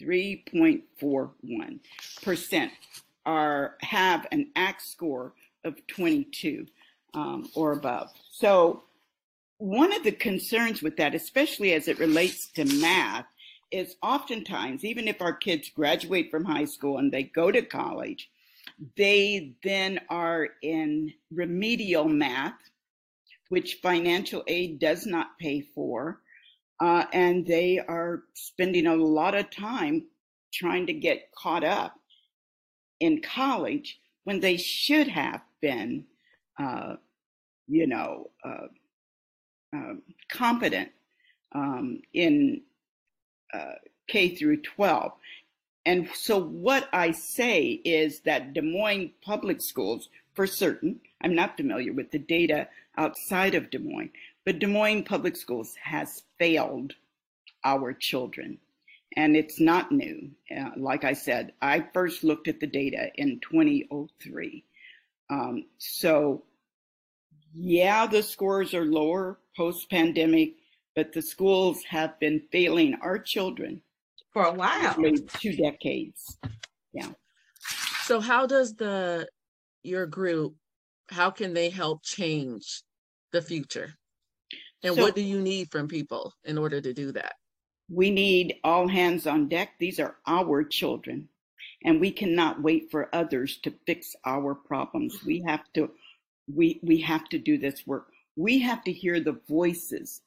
3.41% 0.00 2.70
are 3.26 3.74
have 3.82 4.26
an 4.32 4.50
ACT 4.56 4.82
score 4.82 5.34
of 5.64 5.86
22 5.88 6.66
um, 7.12 7.50
or 7.54 7.72
above. 7.72 8.10
So 8.30 8.84
one 9.58 9.92
of 9.92 10.04
the 10.04 10.12
concerns 10.12 10.82
with 10.82 10.96
that, 10.96 11.14
especially 11.14 11.74
as 11.74 11.86
it 11.86 11.98
relates 11.98 12.48
to 12.52 12.64
math, 12.64 13.26
is 13.70 13.96
oftentimes, 14.02 14.84
even 14.84 15.06
if 15.06 15.20
our 15.20 15.34
kids 15.34 15.68
graduate 15.68 16.30
from 16.30 16.44
high 16.44 16.64
school 16.64 16.98
and 16.98 17.12
they 17.12 17.24
go 17.24 17.52
to 17.52 17.62
college, 17.62 18.30
they 18.96 19.52
then 19.62 20.00
are 20.08 20.48
in 20.62 21.12
remedial 21.30 22.08
math, 22.08 22.58
which 23.50 23.80
financial 23.82 24.42
aid 24.46 24.78
does 24.78 25.06
not 25.06 25.38
pay 25.38 25.60
for. 25.60 26.20
Uh, 26.80 27.04
and 27.12 27.46
they 27.46 27.78
are 27.78 28.22
spending 28.32 28.86
a 28.86 28.96
lot 28.96 29.34
of 29.34 29.50
time 29.50 30.06
trying 30.52 30.86
to 30.86 30.94
get 30.94 31.30
caught 31.32 31.62
up 31.62 31.94
in 33.00 33.20
college 33.20 34.00
when 34.24 34.40
they 34.40 34.56
should 34.56 35.08
have 35.08 35.42
been, 35.60 36.04
uh, 36.58 36.94
you 37.68 37.86
know, 37.86 38.30
uh, 38.44 38.68
um, 39.72 40.02
competent 40.30 40.90
um, 41.52 42.00
in 42.14 42.62
uh, 43.52 43.74
K 44.08 44.34
through 44.34 44.62
12. 44.62 45.12
And 45.86 46.08
so, 46.14 46.38
what 46.38 46.88
I 46.92 47.12
say 47.12 47.80
is 47.84 48.20
that 48.20 48.52
Des 48.52 48.62
Moines 48.62 49.12
public 49.22 49.60
schools, 49.62 50.08
for 50.34 50.46
certain, 50.46 51.00
I'm 51.20 51.34
not 51.34 51.56
familiar 51.56 51.92
with 51.92 52.10
the 52.10 52.18
data 52.18 52.68
outside 52.96 53.54
of 53.54 53.70
Des 53.70 53.78
Moines, 53.78 54.10
but 54.44 54.58
Des 54.58 54.66
Moines 54.66 55.04
public 55.04 55.36
schools 55.36 55.74
has 55.82 56.22
failed 56.38 56.94
our 57.64 57.92
children. 57.92 58.58
And 59.16 59.36
it's 59.36 59.60
not 59.60 59.90
new. 59.90 60.30
Uh, 60.56 60.70
like 60.76 61.04
I 61.04 61.12
said, 61.12 61.52
I 61.60 61.84
first 61.92 62.22
looked 62.22 62.46
at 62.46 62.60
the 62.60 62.66
data 62.66 63.10
in 63.16 63.40
2003. 63.40 64.64
Um, 65.30 65.64
so, 65.78 66.44
yeah, 67.52 68.06
the 68.06 68.22
scores 68.22 68.72
are 68.72 68.84
lower 68.84 69.38
post 69.56 69.90
pandemic, 69.90 70.54
but 70.94 71.12
the 71.12 71.22
schools 71.22 71.82
have 71.84 72.18
been 72.20 72.42
failing 72.52 72.94
our 73.02 73.18
children 73.18 73.82
for 74.32 74.44
a 74.44 74.52
while 74.52 74.94
two 75.38 75.52
decades 75.56 76.38
yeah 76.92 77.08
so 78.04 78.20
how 78.20 78.46
does 78.46 78.74
the 78.74 79.26
your 79.82 80.06
group 80.06 80.54
how 81.10 81.30
can 81.30 81.54
they 81.54 81.70
help 81.70 82.02
change 82.02 82.82
the 83.32 83.42
future? 83.42 83.94
And 84.82 84.94
so, 84.94 85.02
what 85.02 85.14
do 85.14 85.22
you 85.22 85.40
need 85.40 85.70
from 85.70 85.88
people 85.88 86.32
in 86.44 86.56
order 86.56 86.80
to 86.80 86.92
do 86.92 87.12
that? 87.12 87.34
We 87.90 88.10
need 88.10 88.56
all 88.64 88.88
hands 88.88 89.26
on 89.26 89.48
deck. 89.48 89.70
These 89.78 90.00
are 90.00 90.16
our 90.26 90.64
children 90.64 91.28
and 91.84 92.00
we 92.00 92.10
cannot 92.10 92.62
wait 92.62 92.90
for 92.90 93.14
others 93.14 93.58
to 93.58 93.72
fix 93.86 94.14
our 94.24 94.54
problems. 94.54 95.24
We 95.24 95.42
have 95.46 95.72
to 95.74 95.90
we 96.52 96.80
we 96.82 97.00
have 97.00 97.28
to 97.30 97.38
do 97.38 97.58
this 97.58 97.86
work. 97.86 98.08
We 98.36 98.58
have 98.60 98.84
to 98.84 98.92
hear 98.92 99.20
the 99.20 99.40
voices 99.48 100.22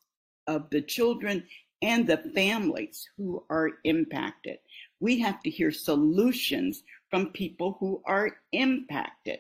of 0.48 0.70
the 0.70 0.82
children 0.82 1.44
and 1.82 2.08
the 2.08 2.18
families 2.34 3.08
who 3.18 3.44
are 3.50 3.72
impacted. 3.84 4.58
We 5.00 5.20
have 5.20 5.42
to 5.44 5.50
hear 5.50 5.72
solutions 5.72 6.84
from 7.10 7.28
people 7.28 7.78
who 7.80 8.02
are 8.06 8.38
impacted. 8.52 9.40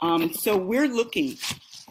Um, 0.00 0.32
so 0.32 0.56
we're 0.56 0.88
looking 0.88 1.36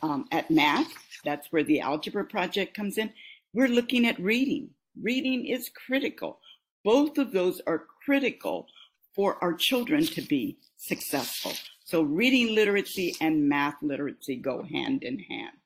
um, 0.02 0.28
at 0.32 0.50
math. 0.50 0.92
That's 1.26 1.52
where 1.52 1.64
the 1.64 1.82
Algebra 1.82 2.26
Project 2.26 2.74
comes 2.74 2.98
in. 2.98 3.12
We're 3.54 3.68
looking 3.68 4.06
at 4.06 4.20
reading. 4.20 4.70
Reading 5.02 5.46
is 5.46 5.70
critical. 5.70 6.40
Both 6.84 7.18
of 7.18 7.32
those 7.32 7.62
are 7.68 7.86
critical 8.06 8.68
for 9.16 9.44
our 9.44 9.54
children 9.54 10.06
to 10.06 10.22
be 10.22 10.58
successful. 10.78 11.54
So 11.84 12.02
reading 12.02 12.54
literacy 12.54 13.16
and 13.20 13.50
math 13.50 13.76
literacy 13.82 14.36
go 14.38 14.64
hand 14.64 15.04
in 15.04 15.20
hand. 15.20 15.58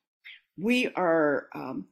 We 0.58 0.88
are 0.94 1.48
um, 1.54 1.86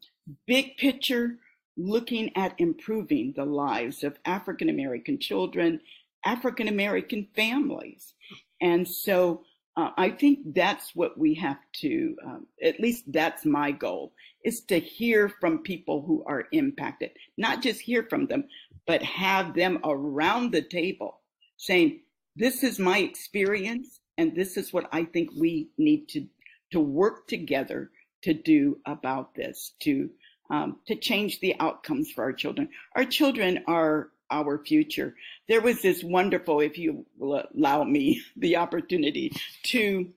big 0.47 0.77
picture 0.77 1.37
looking 1.77 2.35
at 2.37 2.55
improving 2.59 3.33
the 3.37 3.45
lives 3.45 4.05
of 4.05 4.19
African 4.25 4.69
American 4.69 5.19
children, 5.19 5.81
African 6.25 6.69
American 6.69 7.29
families. 7.35 8.15
And 8.61 8.87
so 8.87 9.45
uh, 9.77 9.91
I 9.97 10.11
think 10.11 10.41
that's 10.55 10.95
what 10.95 11.17
we 11.17 11.35
have 11.35 11.59
to, 11.81 12.17
um, 12.25 12.47
at 12.63 12.81
least 12.81 13.05
that's 13.13 13.45
my 13.45 13.71
goal, 13.71 14.13
is 14.45 14.63
to 14.63 14.79
hear 14.79 15.29
from 15.41 15.59
people 15.59 16.03
who 16.03 16.25
are 16.27 16.49
impacted, 16.53 17.11
not 17.37 17.63
just 17.63 17.81
hear 17.81 18.05
from 18.11 18.27
them, 18.27 18.45
but 18.87 19.03
have 19.03 19.55
them 19.55 19.79
around 19.85 20.53
the 20.53 20.63
table 20.63 21.21
saying, 21.57 22.01
this 22.37 22.63
is 22.63 22.79
my 22.79 22.99
experience 22.99 24.01
and 24.19 24.35
this 24.35 24.57
is 24.57 24.73
what 24.73 24.89
I 24.93 25.05
think 25.05 25.31
we 25.37 25.69
need 25.79 26.09
to, 26.11 26.27
to 26.73 26.81
work 26.81 27.27
together 27.27 27.91
to 28.23 28.35
do 28.35 28.79
about 28.87 29.35
this, 29.35 29.73
to 29.81 30.11
um, 30.51 30.81
to 30.89 30.97
change 30.97 31.41
the 31.41 31.55
outcomes 31.61 32.11
for 32.11 32.25
our 32.25 32.33
children. 32.33 32.69
Our 32.97 33.05
children 33.05 33.63
are 33.69 34.11
our 34.31 34.65
future. 34.65 35.15
There 35.49 35.61
was 35.61 35.83
this 35.83 36.03
wonderful, 36.03 36.61
if 36.61 36.79
you 36.79 37.07
will 37.19 37.43
allow 37.57 37.85
me 37.85 38.23
the 38.37 38.57
opportunity 38.57 39.33
to 39.65 40.11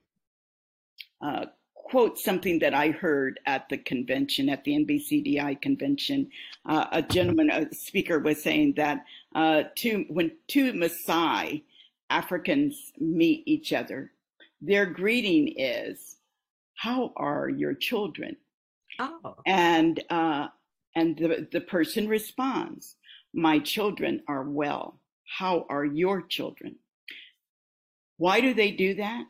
uh, 1.21 1.45
quote 1.73 2.17
something 2.17 2.59
that 2.59 2.73
I 2.73 2.89
heard 2.89 3.39
at 3.45 3.69
the 3.69 3.77
convention, 3.77 4.49
at 4.49 4.63
the 4.63 4.73
NBCDI 4.73 5.61
convention. 5.61 6.29
Uh, 6.65 6.85
a 6.91 7.01
gentleman, 7.01 7.49
a 7.49 7.73
speaker 7.73 8.19
was 8.19 8.41
saying 8.41 8.73
that 8.77 9.05
uh, 9.35 9.63
two, 9.75 10.05
when 10.09 10.31
two 10.47 10.73
Maasai 10.73 11.63
Africans 12.09 12.93
meet 12.99 13.43
each 13.45 13.73
other, 13.73 14.11
their 14.61 14.85
greeting 14.85 15.53
is, 15.57 16.17
how 16.75 17.13
are 17.15 17.49
your 17.49 17.73
children? 17.73 18.35
Oh. 18.99 19.35
And 19.45 20.03
uh, 20.09 20.47
and 20.95 21.17
the, 21.17 21.47
the 21.51 21.61
person 21.61 22.07
responds, 22.07 22.95
My 23.33 23.59
children 23.59 24.21
are 24.27 24.43
well. 24.43 24.99
How 25.25 25.65
are 25.69 25.85
your 25.85 26.21
children? 26.21 26.75
Why 28.17 28.41
do 28.41 28.53
they 28.53 28.71
do 28.71 28.93
that? 28.95 29.25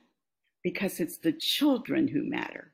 Because 0.62 1.00
it's 1.00 1.18
the 1.18 1.32
children 1.34 2.08
who 2.08 2.24
matter. 2.24 2.74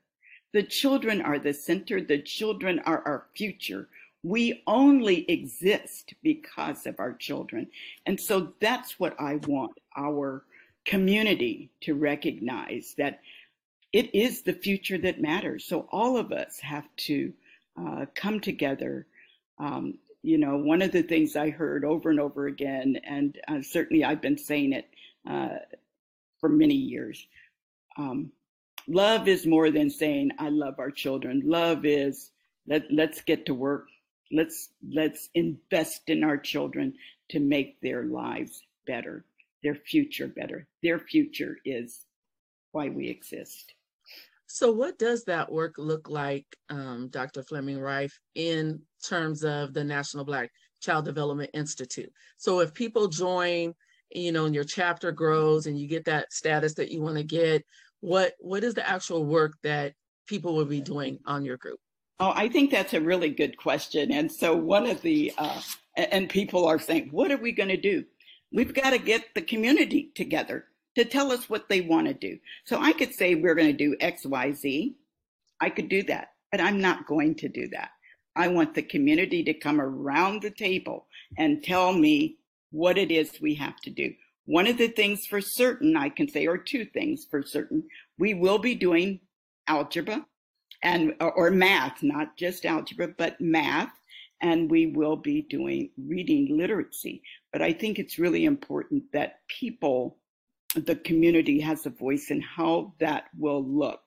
The 0.52 0.64
children 0.64 1.22
are 1.22 1.38
the 1.38 1.54
center, 1.54 2.02
the 2.02 2.22
children 2.22 2.80
are 2.86 3.04
our 3.06 3.28
future. 3.36 3.88
We 4.24 4.64
only 4.68 5.30
exist 5.30 6.14
because 6.24 6.86
of 6.88 7.00
our 7.00 7.14
children. 7.14 7.68
And 8.06 8.20
so 8.20 8.54
that's 8.60 9.00
what 9.00 9.16
I 9.20 9.36
want 9.48 9.78
our 9.96 10.44
community 10.86 11.70
to 11.82 11.94
recognize 11.94 12.96
that 12.98 13.22
it 13.94 14.14
is 14.14 14.42
the 14.42 14.54
future 14.54 14.98
that 14.98 15.22
matters. 15.22 15.66
So 15.66 15.88
all 15.92 16.18
of 16.18 16.32
us 16.32 16.60
have 16.60 16.88
to 16.98 17.34
uh, 17.80 18.06
come 18.16 18.40
together. 18.40 19.06
Um, 19.60 20.00
you 20.22 20.38
know, 20.38 20.58
one 20.58 20.82
of 20.82 20.92
the 20.92 21.02
things 21.02 21.36
I 21.36 21.50
heard 21.50 21.86
over 21.86 22.10
and 22.10 22.20
over 22.20 22.48
again, 22.48 22.98
and 23.04 23.38
uh, 23.48 23.62
certainly 23.62 24.04
I've 24.04 24.22
been 24.22 24.38
saying 24.38 24.74
it 24.74 24.90
uh, 25.30 25.60
for 26.40 26.50
many 26.50 26.76
years. 26.76 27.26
Um, 27.98 28.32
love 28.88 29.28
is 29.28 29.46
more 29.46 29.72
than 29.72 29.90
saying 29.90 30.32
I 30.38 30.50
love 30.50 30.76
our 30.80 30.92
children. 30.92 31.44
Love 31.46 31.86
is 31.86 32.32
let 32.68 32.92
let's 32.92 33.22
get 33.22 33.46
to 33.46 33.54
work. 33.54 33.88
Let's 34.32 34.70
let's 34.94 35.30
invest 35.34 36.04
in 36.08 36.24
our 36.24 36.38
children 36.38 36.94
to 37.30 37.40
make 37.40 37.80
their 37.82 38.04
lives 38.04 38.62
better, 38.86 39.26
their 39.64 39.76
future 39.76 40.28
better. 40.28 40.68
Their 40.84 41.00
future 41.00 41.58
is 41.64 42.06
why 42.72 42.90
we 42.90 43.08
exist. 43.08 43.74
So, 44.52 44.72
what 44.72 44.98
does 44.98 45.26
that 45.26 45.52
work 45.52 45.76
look 45.78 46.10
like, 46.10 46.46
um, 46.70 47.10
Dr. 47.12 47.44
Fleming 47.44 47.80
Rife, 47.80 48.20
in 48.34 48.82
terms 49.08 49.44
of 49.44 49.76
the 49.76 49.84
National 49.84 50.26
Black 50.26 50.50
Child 50.82 51.06
Development 51.06 51.52
Institute? 51.54 52.12
So, 52.38 52.60
if 52.60 52.74
people 52.74 53.08
join, 53.10 53.76
you 54.10 54.32
know, 54.32 54.46
and 54.46 54.56
your 54.56 54.64
chapter 54.64 55.12
grows 55.12 55.68
and 55.68 55.80
you 55.80 55.88
get 55.88 56.06
that 56.06 56.34
status 56.34 56.74
that 56.74 56.90
you 56.92 57.00
want 57.00 57.18
to 57.18 57.24
get, 57.24 57.64
what 58.00 58.34
what 58.40 58.64
is 58.64 58.74
the 58.74 58.90
actual 58.90 59.24
work 59.24 59.54
that 59.62 59.94
people 60.26 60.56
will 60.56 60.66
be 60.66 60.82
doing 60.82 61.20
on 61.28 61.46
your 61.46 61.58
group? 61.58 61.80
Oh, 62.20 62.34
I 62.36 62.50
think 62.50 62.72
that's 62.72 62.96
a 62.96 63.02
really 63.02 63.30
good 63.30 63.56
question. 63.56 64.12
And 64.12 64.32
so, 64.32 64.56
one 64.56 64.88
of 64.88 65.00
the 65.04 65.32
uh, 65.38 65.62
and 65.96 66.28
people 66.28 66.66
are 66.66 66.80
saying, 66.80 67.10
what 67.12 67.32
are 67.32 67.38
we 67.38 67.52
going 67.52 67.70
to 67.70 67.78
do? 67.78 68.04
We've 68.52 68.74
got 68.74 68.90
to 68.90 68.98
get 68.98 69.26
the 69.36 69.44
community 69.44 70.10
together 70.16 70.66
to 71.00 71.06
tell 71.06 71.32
us 71.32 71.50
what 71.50 71.70
they 71.70 71.82
want 71.82 72.08
to 72.08 72.14
do. 72.14 72.38
So 72.66 72.80
I 72.80 72.94
could 72.94 73.14
say 73.14 73.36
we're 73.36 73.56
going 73.56 73.72
to 73.72 73.86
do 73.86 73.96
X, 74.00 74.26
Y, 74.26 74.52
Z. 74.52 74.96
I 75.62 75.70
could 75.70 75.90
do 75.90 76.04
that, 76.04 76.30
but 76.52 76.62
I'm 76.62 76.82
not 76.82 77.08
going 77.08 77.36
to 77.36 77.50
do 77.50 77.68
that. 77.70 77.90
I 78.36 78.48
want 78.48 78.74
the 78.74 78.82
community 78.82 79.44
to 79.44 79.54
come 79.54 79.82
around 79.82 80.42
the 80.42 80.52
table 80.52 81.08
and 81.38 81.64
tell 81.64 81.94
me 81.94 82.38
what 82.72 82.98
it 82.98 83.12
is 83.12 83.42
we 83.42 83.56
have 83.56 83.78
to 83.82 83.90
do. 83.90 84.14
One 84.46 84.68
of 84.68 84.78
the 84.78 84.88
things 84.88 85.26
for 85.26 85.42
certain 85.42 85.96
I 85.96 86.10
can 86.10 86.28
say, 86.28 86.48
or 86.48 86.58
two 86.58 86.86
things 86.86 87.26
for 87.30 87.44
certain, 87.44 87.84
we 88.18 88.34
will 88.34 88.60
be 88.60 88.76
doing 88.76 89.20
algebra 89.68 90.26
and 90.84 91.14
or 91.20 91.52
math, 91.52 92.02
not 92.02 92.38
just 92.38 92.66
algebra, 92.66 93.10
but 93.18 93.40
math, 93.40 93.92
and 94.42 94.72
we 94.72 94.88
will 94.88 95.18
be 95.18 95.42
doing 95.44 95.90
reading 96.08 96.58
literacy. 96.58 97.22
But 97.52 97.62
I 97.62 97.74
think 97.74 98.00
it's 98.00 98.20
really 98.20 98.46
important 98.46 99.04
that 99.14 99.42
people, 99.60 100.18
the 100.76 100.96
community, 100.96 101.60
has 101.62 101.86
a 101.86 101.90
voice 101.90 102.30
in 102.30 102.42
how 102.42 102.94
that 103.00 103.26
will 103.38 103.64
look. 103.64 104.02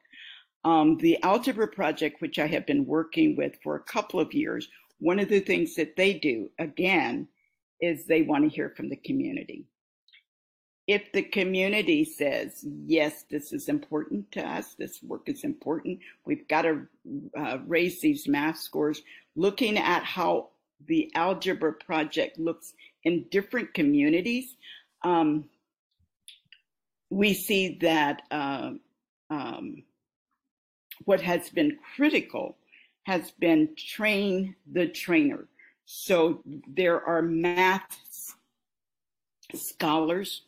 Um, 0.65 0.97
the 0.99 1.21
Algebra 1.23 1.69
Project, 1.69 2.21
which 2.21 2.39
I 2.39 2.47
have 2.47 2.67
been 2.67 2.87
working 2.87 3.37
with 3.37 3.55
for 3.63 3.75
a 3.75 3.83
couple 3.83 4.21
of 4.21 4.33
years, 4.33 4.69
one 4.99 5.19
of 5.19 5.29
the 5.29 5.41
things 5.41 5.75
that 5.75 5.97
they 5.97 6.15
do, 6.15 6.51
again, 6.59 7.27
is 7.81 8.07
they 8.07 8.23
want 8.23 8.45
to 8.45 8.55
hear 8.55 8.73
from 8.77 8.89
the 8.89 8.97
community. 8.97 9.65
If 10.87 11.11
the 11.13 11.23
community 11.23 12.05
says, 12.05 12.65
yes, 12.87 13.25
this 13.29 13.53
is 13.53 13.69
important 13.69 14.31
to 14.33 14.49
us, 14.49 14.75
this 14.75 15.03
work 15.03 15.29
is 15.29 15.43
important, 15.43 16.01
we've 16.25 16.47
got 16.47 16.63
to 16.63 16.87
uh, 17.37 17.59
raise 17.67 18.01
these 18.01 18.29
math 18.29 18.59
scores, 18.59 19.03
looking 19.35 19.79
at 19.79 20.05
how 20.05 20.51
the 20.87 21.11
Algebra 21.15 21.73
Project 21.73 22.39
looks 22.39 22.75
in 23.05 23.27
different 23.31 23.75
communities, 23.75 24.57
um, 25.03 25.45
we 27.13 27.35
see 27.35 27.77
that 27.83 28.23
uh, 28.31 28.71
um, 29.29 29.83
what 31.05 31.21
has 31.21 31.51
been 31.51 31.77
critical 31.95 32.57
has 33.03 33.33
been 33.33 33.69
train 33.77 34.57
the 34.73 34.89
trainer. 34.89 35.47
So 35.85 36.43
there 36.67 37.05
are 37.05 37.21
math 37.21 37.99
scholars, 39.55 40.43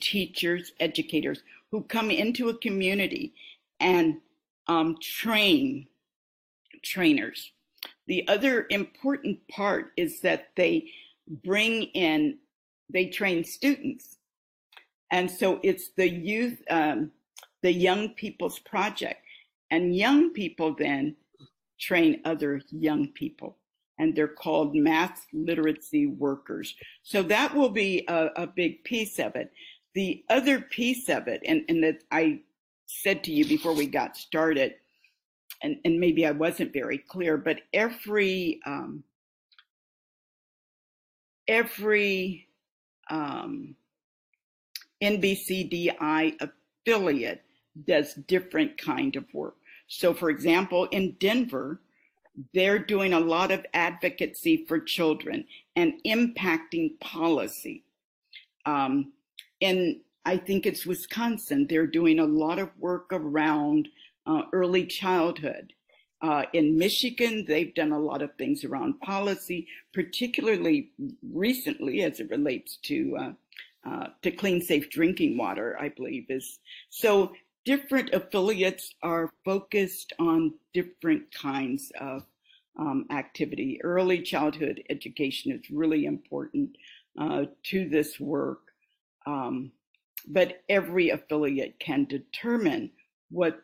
teachers, 0.00 0.72
educators 0.80 1.42
who 1.70 1.82
come 1.82 2.10
into 2.10 2.48
a 2.48 2.58
community 2.58 3.32
and 3.78 4.16
um, 4.66 4.96
train 5.00 5.86
trainers. 6.82 7.52
The 8.08 8.26
other 8.26 8.66
important 8.70 9.46
part 9.48 9.92
is 9.96 10.22
that 10.22 10.48
they 10.56 10.90
bring 11.44 11.84
in, 11.84 12.38
they 12.88 13.06
train 13.06 13.44
students. 13.44 14.16
And 15.10 15.30
so 15.30 15.60
it's 15.62 15.90
the 15.96 16.08
youth, 16.08 16.58
um, 16.70 17.10
the 17.62 17.72
young 17.72 18.10
people's 18.10 18.58
project. 18.58 19.20
And 19.70 19.96
young 19.96 20.30
people 20.30 20.74
then 20.76 21.16
train 21.78 22.20
other 22.24 22.60
young 22.70 23.08
people, 23.08 23.56
and 23.98 24.14
they're 24.14 24.28
called 24.28 24.74
math 24.74 25.26
literacy 25.32 26.06
workers. 26.06 26.74
So 27.02 27.22
that 27.24 27.54
will 27.54 27.70
be 27.70 28.04
a, 28.08 28.28
a 28.36 28.46
big 28.46 28.84
piece 28.84 29.18
of 29.18 29.36
it. 29.36 29.52
The 29.94 30.24
other 30.28 30.60
piece 30.60 31.08
of 31.08 31.28
it, 31.28 31.40
and, 31.46 31.62
and 31.68 31.82
that 31.84 32.02
I 32.10 32.40
said 32.86 33.24
to 33.24 33.32
you 33.32 33.44
before 33.44 33.74
we 33.74 33.86
got 33.86 34.16
started, 34.16 34.74
and, 35.62 35.76
and 35.84 36.00
maybe 36.00 36.26
I 36.26 36.32
wasn't 36.32 36.72
very 36.72 36.98
clear, 36.98 37.36
but 37.36 37.60
every 37.72 38.60
um, 38.66 39.04
every 41.48 42.46
um, 43.10 43.74
NBCDI 45.02 46.36
affiliate 46.40 47.42
does 47.86 48.14
different 48.14 48.78
kind 48.78 49.16
of 49.16 49.24
work. 49.32 49.56
So, 49.88 50.14
for 50.14 50.30
example, 50.30 50.84
in 50.86 51.16
Denver, 51.18 51.80
they're 52.54 52.78
doing 52.78 53.12
a 53.12 53.20
lot 53.20 53.50
of 53.50 53.66
advocacy 53.74 54.64
for 54.66 54.78
children 54.78 55.44
and 55.76 55.94
impacting 56.06 56.98
policy. 57.00 57.84
Um, 58.66 59.12
and 59.60 59.96
I 60.24 60.36
think 60.36 60.66
it's 60.66 60.86
Wisconsin, 60.86 61.66
they're 61.68 61.86
doing 61.86 62.18
a 62.18 62.24
lot 62.24 62.58
of 62.58 62.70
work 62.78 63.08
around 63.12 63.88
uh, 64.26 64.42
early 64.52 64.86
childhood. 64.86 65.72
Uh, 66.22 66.44
in 66.52 66.76
Michigan, 66.76 67.46
they've 67.48 67.74
done 67.74 67.92
a 67.92 67.98
lot 67.98 68.20
of 68.20 68.34
things 68.36 68.62
around 68.62 69.00
policy, 69.00 69.66
particularly 69.94 70.90
recently 71.32 72.02
as 72.02 72.20
it 72.20 72.28
relates 72.28 72.76
to 72.76 73.34
uh, 73.88 74.08
to 74.22 74.30
clean, 74.30 74.60
safe 74.60 74.90
drinking 74.90 75.36
water. 75.36 75.76
I 75.80 75.88
believe 75.88 76.26
is 76.28 76.58
so 76.90 77.32
different 77.64 78.12
affiliates 78.12 78.94
are 79.02 79.32
focused 79.44 80.12
on 80.18 80.54
different 80.72 81.32
kinds 81.34 81.92
of 82.00 82.24
um, 82.78 83.06
activity. 83.10 83.80
Early 83.82 84.22
childhood 84.22 84.82
education 84.90 85.52
is 85.52 85.70
really 85.70 86.06
important 86.06 86.76
uh, 87.18 87.44
to 87.64 87.88
this 87.88 88.18
work, 88.20 88.60
um, 89.26 89.72
but 90.28 90.62
every 90.68 91.10
affiliate 91.10 91.78
can 91.78 92.04
determine 92.04 92.90
what 93.30 93.60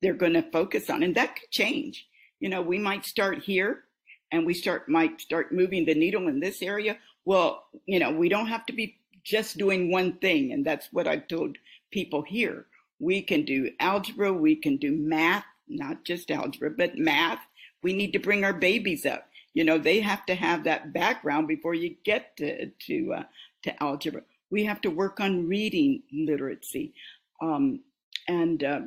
they're 0.00 0.14
going 0.14 0.32
to 0.32 0.50
focus 0.50 0.90
on, 0.90 1.02
and 1.02 1.14
that 1.14 1.36
could 1.36 1.50
change. 1.50 2.08
You 2.40 2.48
know, 2.48 2.60
we 2.62 2.78
might 2.78 3.04
start 3.04 3.38
here, 3.38 3.84
and 4.32 4.44
we 4.44 4.54
start 4.54 4.88
might 4.88 5.20
start 5.20 5.52
moving 5.52 5.84
the 5.84 5.94
needle 5.94 6.26
in 6.28 6.40
this 6.40 6.62
area. 6.62 6.98
Well, 7.24 7.66
you 7.86 8.00
know, 8.00 8.10
we 8.10 8.28
don't 8.28 8.48
have 8.48 8.66
to 8.66 8.72
be 8.72 8.98
just 9.24 9.58
doing 9.58 9.90
one 9.90 10.14
thing, 10.18 10.52
and 10.52 10.64
that's 10.64 10.88
what 10.92 11.06
I've 11.06 11.28
told 11.28 11.56
people 11.90 12.22
here 12.22 12.66
we 13.02 13.20
can 13.20 13.44
do 13.44 13.68
algebra, 13.80 14.32
we 14.32 14.54
can 14.54 14.76
do 14.76 14.92
math, 14.92 15.44
not 15.68 16.04
just 16.04 16.30
algebra, 16.30 16.70
but 16.70 16.96
math. 16.96 17.40
We 17.82 17.92
need 17.92 18.12
to 18.12 18.20
bring 18.20 18.44
our 18.44 18.52
babies 18.52 19.04
up. 19.04 19.26
You 19.54 19.64
know, 19.64 19.76
they 19.76 20.00
have 20.00 20.24
to 20.26 20.36
have 20.36 20.62
that 20.64 20.92
background 20.92 21.48
before 21.48 21.74
you 21.74 21.96
get 22.04 22.36
to 22.36 22.70
to 22.70 23.14
uh, 23.14 23.22
to 23.64 23.82
algebra. 23.82 24.22
We 24.50 24.64
have 24.64 24.80
to 24.82 24.90
work 24.90 25.18
on 25.18 25.48
reading 25.48 26.04
literacy, 26.12 26.94
um, 27.42 27.80
and 28.28 28.62
uh, 28.62 28.80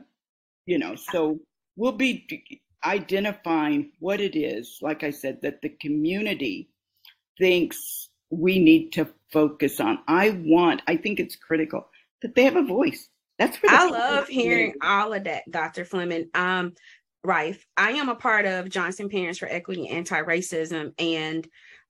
you 0.65 0.80
know, 0.80 0.95
so 0.95 1.38
we'll 1.76 1.91
be 1.91 2.62
identifying 2.86 3.91
what 4.00 4.21
it 4.21 4.38
is. 4.38 4.80
Like 4.82 5.04
I 5.04 5.12
said, 5.12 5.41
that 5.41 5.62
the 5.62 5.69
community 5.82 6.69
thinks 7.38 8.10
we 8.29 8.59
need 8.59 8.91
to 8.93 9.07
focus 9.31 9.79
on. 9.79 9.99
I 10.07 10.41
want. 10.43 10.81
I 10.88 10.97
think 10.97 11.19
it's 11.19 11.35
critical 11.35 11.88
that 12.21 12.35
they 12.35 12.43
have 12.43 12.55
a 12.55 12.63
voice 12.63 13.09
that's 13.38 13.61
really 13.61 13.75
I 13.75 13.89
love 13.89 14.27
hearing 14.27 14.75
all 14.81 15.13
of 15.13 15.25
that, 15.25 15.43
Dr. 15.49 15.85
Fleming. 15.85 16.29
Um, 16.33 16.73
Rife, 17.23 17.65
I 17.75 17.91
am 17.91 18.09
a 18.09 18.15
part 18.15 18.45
of 18.45 18.69
Johnston 18.69 19.09
Parents 19.09 19.39
for 19.39 19.47
Equity 19.47 19.88
and 19.88 19.97
Anti-Racism 19.97 20.93
and 20.99 21.47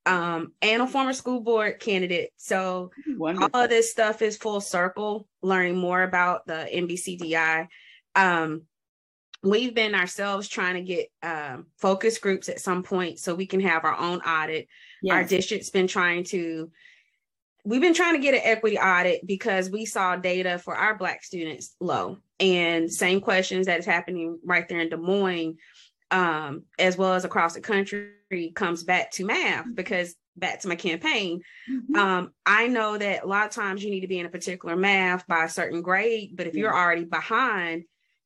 um 0.08 0.54
and 0.62 0.84
a 0.84 0.88
former 0.88 1.14
school 1.14 1.42
board 1.42 1.80
candidate. 1.80 2.30
So 2.38 2.92
Wonderful. 3.18 3.50
all 3.54 3.64
of 3.64 3.70
this 3.70 3.92
stuff 3.92 4.22
is 4.22 4.38
full 4.38 4.62
circle, 4.62 5.28
learning 5.42 5.78
more 5.78 6.04
about 6.04 6.46
the 6.46 6.70
NBCDI. 6.72 7.68
Um 8.16 8.64
we've 9.46 9.76
been 9.76 9.96
ourselves 9.96 10.48
trying 10.48 10.76
to 10.76 10.82
get 10.82 11.08
um, 11.22 11.68
focus 11.78 12.18
groups 12.18 12.50
at 12.50 12.60
some 12.60 12.82
point 12.82 13.20
so 13.20 13.36
we 13.36 13.46
can 13.46 13.60
have 13.60 13.84
our 13.84 13.96
own 13.96 14.20
audit. 14.22 14.68
Yes. 15.06 15.14
Our 15.14 15.24
district's 15.24 15.70
been 15.70 15.88
trying 15.88 16.24
to 16.26 16.72
we've 17.64 17.82
been 17.82 17.94
trying 17.94 18.16
to 18.16 18.22
get 18.22 18.34
an 18.34 18.42
equity 18.44 18.78
audit 18.78 19.26
because 19.26 19.70
we 19.70 19.86
saw 19.86 20.16
data 20.16 20.58
for 20.58 20.76
our 20.76 20.96
black 20.96 21.24
students 21.24 21.76
low 21.80 22.18
and 22.40 22.92
same 22.92 23.22
questions 23.22 23.68
that 23.68 23.80
is 23.80 23.86
happening 23.86 24.40
right 24.44 24.68
there 24.68 24.80
in 24.80 24.90
Des 24.90 24.98
Moines 24.98 25.58
um, 26.10 26.64
as 26.80 26.98
well 26.98 27.14
as 27.14 27.24
across 27.24 27.54
the 27.54 27.62
country 27.62 28.52
comes 28.56 28.84
back 28.84 29.12
to 29.12 29.26
math 29.26 29.66
because 29.74 30.16
back 30.38 30.60
to 30.62 30.68
my 30.68 30.76
campaign 30.76 31.42
mm-hmm. 31.72 31.96
um, 31.96 32.32
i 32.46 32.68
know 32.68 32.98
that 32.98 33.24
a 33.24 33.28
lot 33.28 33.46
of 33.46 33.52
times 33.52 33.84
you 33.84 33.90
need 33.90 34.02
to 34.02 34.08
be 34.08 34.20
in 34.20 34.26
a 34.26 34.30
particular 34.30 34.76
math 34.76 35.26
by 35.28 35.46
a 35.46 35.50
certain 35.50 35.82
grade 35.82 36.32
but 36.36 36.48
if 36.48 36.56
you're 36.56 36.76
already 36.76 37.06
behind 37.06 37.84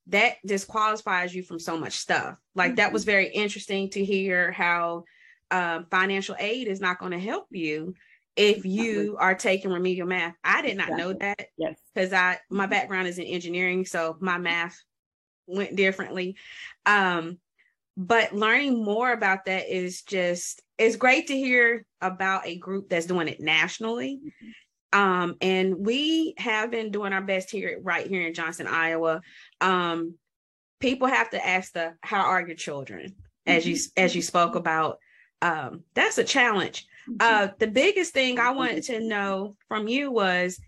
that 0.07 0.37
disqualifies 0.43 1.35
you 1.35 1.43
from 1.43 1.59
so 1.59 1.77
much 1.77 1.93
stuff 1.93 2.39
like 2.55 2.69
mm-hmm. 2.69 2.75
that 2.77 2.93
was 2.93 3.03
mm-hmm. 3.03 3.11
very 3.11 3.27
interesting 3.27 3.89
to 3.89 4.03
hear 4.03 4.51
how 4.51 5.03
um, 5.51 5.87
financial 5.89 6.35
aid 6.39 6.67
is 6.67 6.81
not 6.81 6.99
going 6.99 7.11
to 7.11 7.19
help 7.19 7.47
you 7.51 7.93
if 8.35 8.65
you 8.65 9.17
are 9.19 9.35
taking 9.35 9.71
remedial 9.71 10.07
math. 10.07 10.35
I 10.43 10.61
did 10.61 10.77
not 10.77 10.91
know 10.91 11.13
that. 11.13 11.47
Yes. 11.57 11.77
Because 11.93 12.13
I 12.13 12.37
my 12.49 12.63
mm-hmm. 12.63 12.71
background 12.71 13.07
is 13.07 13.17
in 13.17 13.25
engineering, 13.25 13.85
so 13.85 14.17
my 14.19 14.37
math 14.37 14.77
went 15.47 15.75
differently. 15.75 16.37
Um, 16.85 17.39
but 17.97 18.33
learning 18.33 18.83
more 18.83 19.11
about 19.11 19.45
that 19.45 19.69
is 19.69 20.03
just 20.03 20.61
it's 20.77 20.95
great 20.95 21.27
to 21.27 21.37
hear 21.37 21.85
about 21.99 22.47
a 22.47 22.57
group 22.57 22.89
that's 22.89 23.07
doing 23.07 23.27
it 23.27 23.41
nationally. 23.41 24.21
Mm-hmm. 24.23 24.49
Um, 24.91 25.35
and 25.41 25.85
we 25.85 26.33
have 26.37 26.71
been 26.71 26.91
doing 26.91 27.13
our 27.13 27.21
best 27.21 27.51
here 27.51 27.79
right 27.83 28.07
here 28.07 28.25
in 28.25 28.33
Johnston, 28.33 28.67
Iowa. 28.67 29.21
Um, 29.61 30.15
people 30.79 31.07
have 31.07 31.29
to 31.31 31.45
ask 31.45 31.73
the 31.73 31.93
how 32.01 32.21
are 32.21 32.47
your 32.47 32.55
children 32.55 33.15
as 33.45 33.67
you 33.67 33.75
mm-hmm. 33.75 34.03
as 34.03 34.15
you 34.15 34.21
spoke 34.21 34.55
about 34.55 34.99
um, 35.41 35.83
that's 35.93 36.17
a 36.17 36.23
challenge 36.23 36.87
uh, 37.19 37.49
the 37.57 37.67
biggest 37.67 38.13
thing 38.13 38.39
I 38.39 38.51
wanted 38.51 38.83
to 38.83 38.99
know 38.99 39.55
from 39.67 39.87
you 39.87 40.11
was 40.11 40.59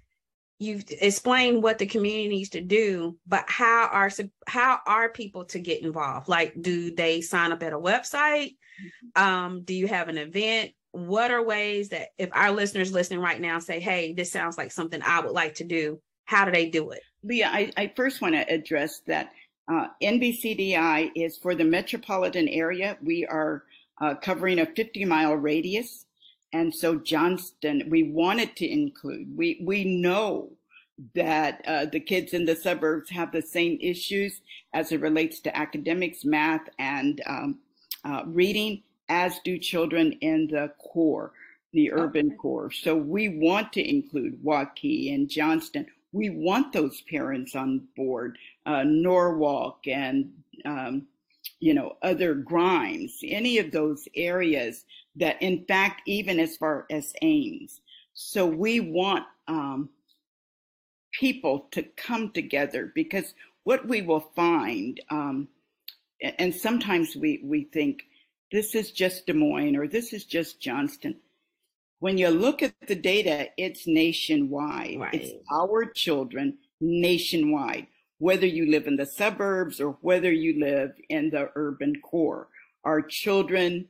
you've 0.60 0.86
explained 0.90 1.64
what 1.64 1.78
the 1.78 1.86
community 1.86 2.30
needs 2.30 2.50
to 2.50 2.62
do, 2.62 3.18
but 3.28 3.46
how 3.48 3.90
are 3.92 4.10
how 4.48 4.80
are 4.86 5.10
people 5.10 5.46
to 5.46 5.60
get 5.60 5.84
involved? 5.84 6.28
Like, 6.28 6.60
do 6.60 6.94
they 6.94 7.22
sign 7.22 7.52
up 7.52 7.64
at 7.64 7.74
a 7.74 7.80
website? 7.80 8.56
Mm-hmm. 9.16 9.24
Um, 9.24 9.62
do 9.64 9.74
you 9.74 9.88
have 9.88 10.08
an 10.08 10.18
event? 10.18 10.72
What 10.92 11.32
are 11.32 11.44
ways 11.44 11.90
that 11.90 12.10
if 12.18 12.30
our 12.34 12.52
listeners 12.52 12.92
listening 12.92 13.20
right 13.20 13.40
now 13.40 13.60
say, 13.60 13.80
"Hey, 13.80 14.14
this 14.14 14.32
sounds 14.32 14.58
like 14.58 14.72
something 14.72 15.02
I 15.02 15.20
would 15.22 15.32
like 15.32 15.56
to 15.56 15.64
do," 15.64 16.02
how 16.26 16.46
do 16.46 16.52
they 16.52 16.70
do 16.70 16.92
it? 16.92 17.02
Leah, 17.24 17.50
I, 17.52 17.72
I 17.78 17.94
first 17.96 18.22
want 18.22 18.36
to 18.36 18.52
address 18.52 19.02
that 19.08 19.32
uh, 19.72 19.88
NBCDI 20.02 21.12
is 21.16 21.38
for 21.38 21.56
the 21.56 21.64
metropolitan 21.64 22.48
area. 22.48 22.98
We 23.02 23.26
are 23.26 23.64
uh, 24.02 24.16
covering 24.16 24.60
a 24.60 24.66
50 24.66 25.06
mile 25.06 25.36
radius 25.36 26.06
and 26.54 26.74
so 26.74 26.96
Johnston, 26.96 27.88
we 27.90 28.04
wanted 28.04 28.56
to 28.58 28.70
include. 28.70 29.36
We 29.38 29.62
we 29.64 29.86
know 29.86 30.52
that 31.16 31.64
uh, 31.66 31.86
the 31.86 32.00
kids 32.00 32.34
in 32.34 32.46
the 32.46 32.56
suburbs 32.56 33.10
have 33.10 33.32
the 33.32 33.42
same 33.42 33.78
issues 33.82 34.42
as 34.74 34.92
it 34.92 35.02
relates 35.02 35.40
to 35.42 35.58
academics, 35.58 36.26
math, 36.26 36.68
and 36.78 37.22
um, 37.26 37.60
uh, 38.04 38.24
reading, 38.26 38.84
as 39.10 39.40
do 39.44 39.58
children 39.58 40.12
in 40.22 40.48
the 40.48 40.72
core, 40.78 41.32
the 41.72 41.92
urban 41.94 42.28
okay. 42.28 42.36
core. 42.36 42.72
So 42.72 42.96
we 42.96 43.30
want 43.30 43.72
to 43.74 43.90
include 43.90 44.44
Waukee 44.44 45.16
and 45.16 45.30
Johnston. 45.30 45.88
We 46.12 46.30
want 46.30 46.74
those 46.74 47.02
parents 47.10 47.56
on 47.56 47.88
board, 47.96 48.38
uh, 48.66 48.84
Norwalk 48.84 49.88
and 49.88 50.34
um, 50.66 51.08
you 51.62 51.74
know 51.74 51.96
other 52.02 52.34
Grimes, 52.34 53.20
any 53.24 53.58
of 53.60 53.72
those 53.72 54.08
areas 54.16 54.84
that 55.16 55.42
in 55.42 55.66
fact, 55.66 56.02
even 56.06 56.40
as 56.40 56.58
far 56.58 56.86
as 56.90 57.14
Ames. 57.22 57.80
So 58.14 58.46
we 58.46 58.82
want 58.82 59.26
um, 59.48 59.90
people 61.12 61.68
to 61.72 61.84
come 61.84 62.32
together 62.32 62.92
because 62.94 63.34
what 63.64 63.88
we 63.88 64.02
will 64.02 64.32
find, 64.36 65.00
um, 65.10 65.48
and 66.40 66.54
sometimes 66.54 67.16
we, 67.16 67.42
we 67.44 67.66
think 67.66 68.04
this 68.52 68.76
is 68.76 68.92
just 68.92 69.28
Des 69.28 69.34
Moines 69.34 69.76
or 69.76 69.88
this 69.88 70.14
is 70.14 70.26
just 70.26 70.60
Johnston. 70.60 71.16
When 72.00 72.18
you 72.18 72.30
look 72.30 72.64
at 72.64 72.74
the 72.88 72.96
data, 72.96 73.50
it's 73.58 73.86
nationwide. 73.86 75.00
Right. 75.00 75.14
It's 75.14 75.34
our 75.52 75.86
children 75.86 76.58
nationwide, 76.80 77.88
whether 78.22 78.46
you 78.46 78.70
live 78.70 78.86
in 78.86 78.96
the 78.98 79.06
suburbs 79.06 79.82
or 79.82 79.98
whether 80.02 80.32
you 80.32 80.60
live 80.60 80.92
in 81.10 81.32
the 81.32 81.50
urban 81.56 82.00
core. 82.04 82.50
Our 82.84 83.02
children 83.02 83.88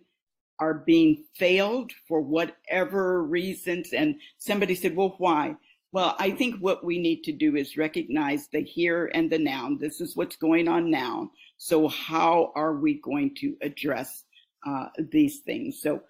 are 0.58 0.74
being 0.74 1.26
failed 1.36 1.92
for 2.08 2.22
whatever 2.22 3.24
reasons. 3.24 3.92
And 3.92 4.16
somebody 4.38 4.74
said, 4.74 4.96
well, 4.96 5.16
why? 5.18 5.58
Well, 5.92 6.16
I 6.18 6.32
think 6.32 6.56
what 6.62 6.82
we 6.82 6.98
need 6.98 7.26
to 7.26 7.34
do 7.34 7.58
is 7.58 7.76
recognize 7.76 8.48
the 8.48 8.62
here 8.62 9.12
and 9.14 9.30
the 9.30 9.38
now. 9.38 9.76
This 9.78 10.00
is 10.00 10.16
what's 10.16 10.38
going 10.38 10.70
on 10.70 10.90
now. 10.90 11.30
So 11.58 11.90
how 11.90 12.54
are 12.56 12.76
we 12.76 13.02
going 13.02 13.36
to 13.36 13.58
address 13.62 14.24
uh, 14.66 14.86
these 15.12 15.40
things? 15.40 15.82
So 15.82 16.04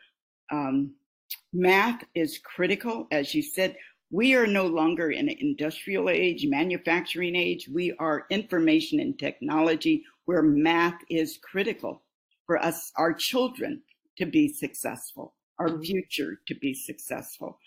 um, 0.52 0.92
math 1.54 2.04
is 2.14 2.38
critical. 2.38 3.08
As 3.12 3.34
you 3.34 3.42
said, 3.42 3.76
we 4.12 4.36
are 4.36 4.46
no 4.46 4.68
longer 4.68 5.10
in 5.10 5.30
an 5.30 5.38
industrial 5.40 6.10
age, 6.10 6.46
manufacturing 6.46 7.36
age. 7.36 7.70
We 7.74 7.94
are 7.98 8.26
information 8.30 9.00
and 9.00 9.18
technology 9.18 10.04
where 10.26 10.44
math 10.44 11.00
is 11.10 11.40
critical 11.42 12.04
for 12.46 12.62
us, 12.62 12.92
our 12.98 13.14
children 13.14 13.82
to 14.18 14.26
be 14.26 14.50
successful, 14.50 15.34
our 15.60 15.70
mm-hmm. 15.70 15.84
future 15.84 16.42
to 16.48 16.56
be 16.56 16.74
successful. 16.74 17.58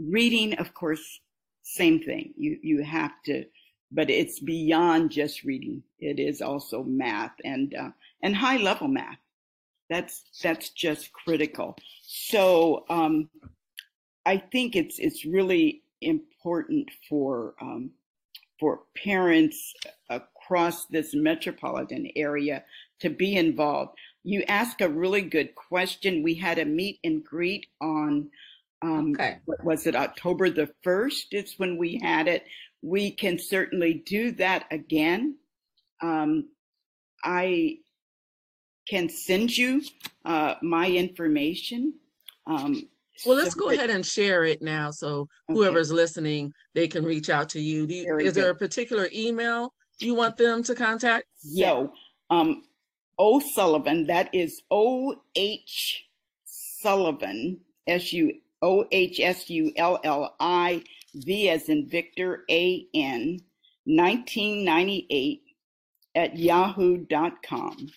Reading, 0.00 0.54
of 0.58 0.74
course, 0.74 1.20
same 1.62 2.00
thing. 2.00 2.34
You 2.36 2.58
you 2.60 2.82
have 2.82 3.12
to, 3.26 3.44
but 3.92 4.10
it's 4.10 4.40
beyond 4.40 5.12
just 5.12 5.44
reading. 5.44 5.84
It 6.00 6.18
is 6.18 6.42
also 6.42 6.82
math 6.82 7.32
and 7.44 7.74
uh, 7.74 7.90
and 8.24 8.34
high 8.34 8.56
level 8.56 8.88
math. 8.88 9.18
That's 9.88 10.24
that's 10.42 10.70
just 10.70 11.12
critical. 11.12 11.76
So 12.02 12.84
um, 12.90 13.28
I 14.26 14.38
think 14.38 14.74
it's 14.74 14.98
it's 14.98 15.24
really 15.24 15.81
important 16.04 16.88
for 17.08 17.54
um, 17.60 17.90
for 18.60 18.82
parents 18.96 19.74
across 20.08 20.86
this 20.86 21.14
metropolitan 21.14 22.08
area 22.14 22.62
to 23.00 23.10
be 23.10 23.36
involved 23.36 23.96
you 24.24 24.44
ask 24.48 24.80
a 24.80 24.88
really 24.88 25.22
good 25.22 25.54
question. 25.54 26.22
We 26.22 26.34
had 26.34 26.58
a 26.58 26.64
meet 26.64 26.98
and 27.02 27.24
greet 27.24 27.66
on, 27.80 28.30
um, 28.82 29.12
okay. 29.12 29.38
was 29.64 29.86
it 29.86 29.96
October 29.96 30.50
the 30.50 30.70
1st? 30.84 31.26
It's 31.32 31.58
when 31.58 31.76
we 31.76 31.98
had 32.02 32.28
it. 32.28 32.44
We 32.82 33.10
can 33.10 33.38
certainly 33.38 33.94
do 34.06 34.32
that 34.32 34.66
again. 34.70 35.36
Um, 36.00 36.48
I 37.24 37.78
can 38.88 39.08
send 39.08 39.56
you 39.56 39.82
uh, 40.24 40.54
my 40.62 40.88
information. 40.88 41.94
Um, 42.46 42.88
well, 43.26 43.36
let's 43.36 43.54
go 43.54 43.70
ahead 43.70 43.90
and 43.90 44.04
share 44.04 44.44
it 44.44 44.62
now 44.62 44.90
so 44.90 45.28
whoever's 45.48 45.92
listening, 45.92 46.52
they 46.74 46.88
can 46.88 47.04
reach 47.04 47.30
out 47.30 47.48
to 47.50 47.60
you. 47.60 47.86
you 47.86 48.18
is 48.18 48.34
there 48.34 48.50
a 48.50 48.54
particular 48.54 49.08
email 49.14 49.72
you 49.98 50.14
want 50.14 50.36
them 50.36 50.62
to 50.64 50.74
contact? 50.74 51.26
Yeah. 51.42 51.86
um, 52.30 52.64
O'Sullivan, 53.18 54.06
that 54.06 54.34
is 54.34 54.62
O 54.70 55.14
H 55.36 56.06
Sullivan, 56.44 57.60
S 57.86 58.12
U 58.12 58.32
O 58.62 58.84
H 58.90 59.20
S 59.20 59.48
U 59.50 59.72
L 59.76 60.00
L 60.02 60.34
I 60.40 60.82
V 61.14 61.50
as 61.50 61.68
in 61.68 61.88
Victor 61.88 62.44
A 62.50 62.86
N, 62.94 63.38
1998 63.84 65.42
at 66.14 66.36
yahoo.com. 66.36 67.88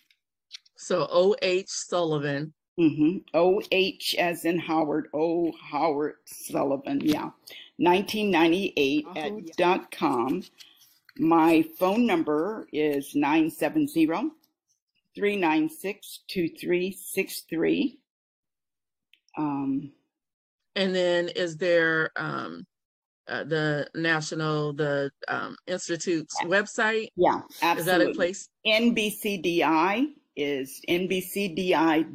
So 0.76 1.08
O 1.10 1.36
H 1.42 1.70
Sullivan. 1.70 2.54
Mm-hmm. 2.80 3.20
O 3.34 3.62
H 3.72 4.16
as 4.20 4.46
in 4.46 4.60
Howard, 4.60 5.08
O 5.14 5.52
Howard 5.72 6.16
Sullivan, 6.26 7.00
yeah. 7.02 7.30
1998 7.78 9.06
at 9.16 9.58
dot 9.58 9.92
com. 9.92 10.44
My 11.18 11.66
phone 11.78 12.06
number 12.06 12.68
is 12.74 13.16
970 13.16 14.32
396 15.16 16.20
2363. 16.28 17.98
Um, 19.38 19.92
and 20.76 20.94
then 20.94 21.30
is 21.30 21.56
there 21.56 22.12
um, 22.18 22.66
uh, 23.30 23.46
the 23.46 23.88
national, 23.96 24.74
the 24.74 25.10
um, 25.30 25.56
Institute's 25.68 26.36
website? 26.44 27.08
Yeah, 27.16 27.42
absolutely. 27.62 27.80
Is 27.80 27.86
that 27.86 28.02
a 28.02 28.14
place? 28.14 28.50
NBCDI 28.66 30.08
is 30.36 30.82
nbcdi.org. 30.90 32.12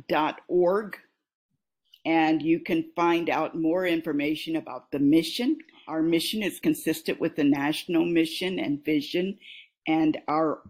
And 2.07 2.41
you 2.41 2.61
can 2.61 2.91
find 2.97 3.29
out 3.29 3.55
more 3.55 3.85
information 3.87 4.57
about 4.57 4.91
the 4.91 4.99
mission. 4.99 5.59
Our 5.87 6.03
mission 6.03 6.43
is 6.43 6.59
consistent 6.59 7.21
with 7.21 7.37
the 7.37 7.45
national 7.45 8.07
mission 8.07 8.59
and 8.59 8.83
vision 8.85 9.39
and 9.87 10.19
our 10.29 10.63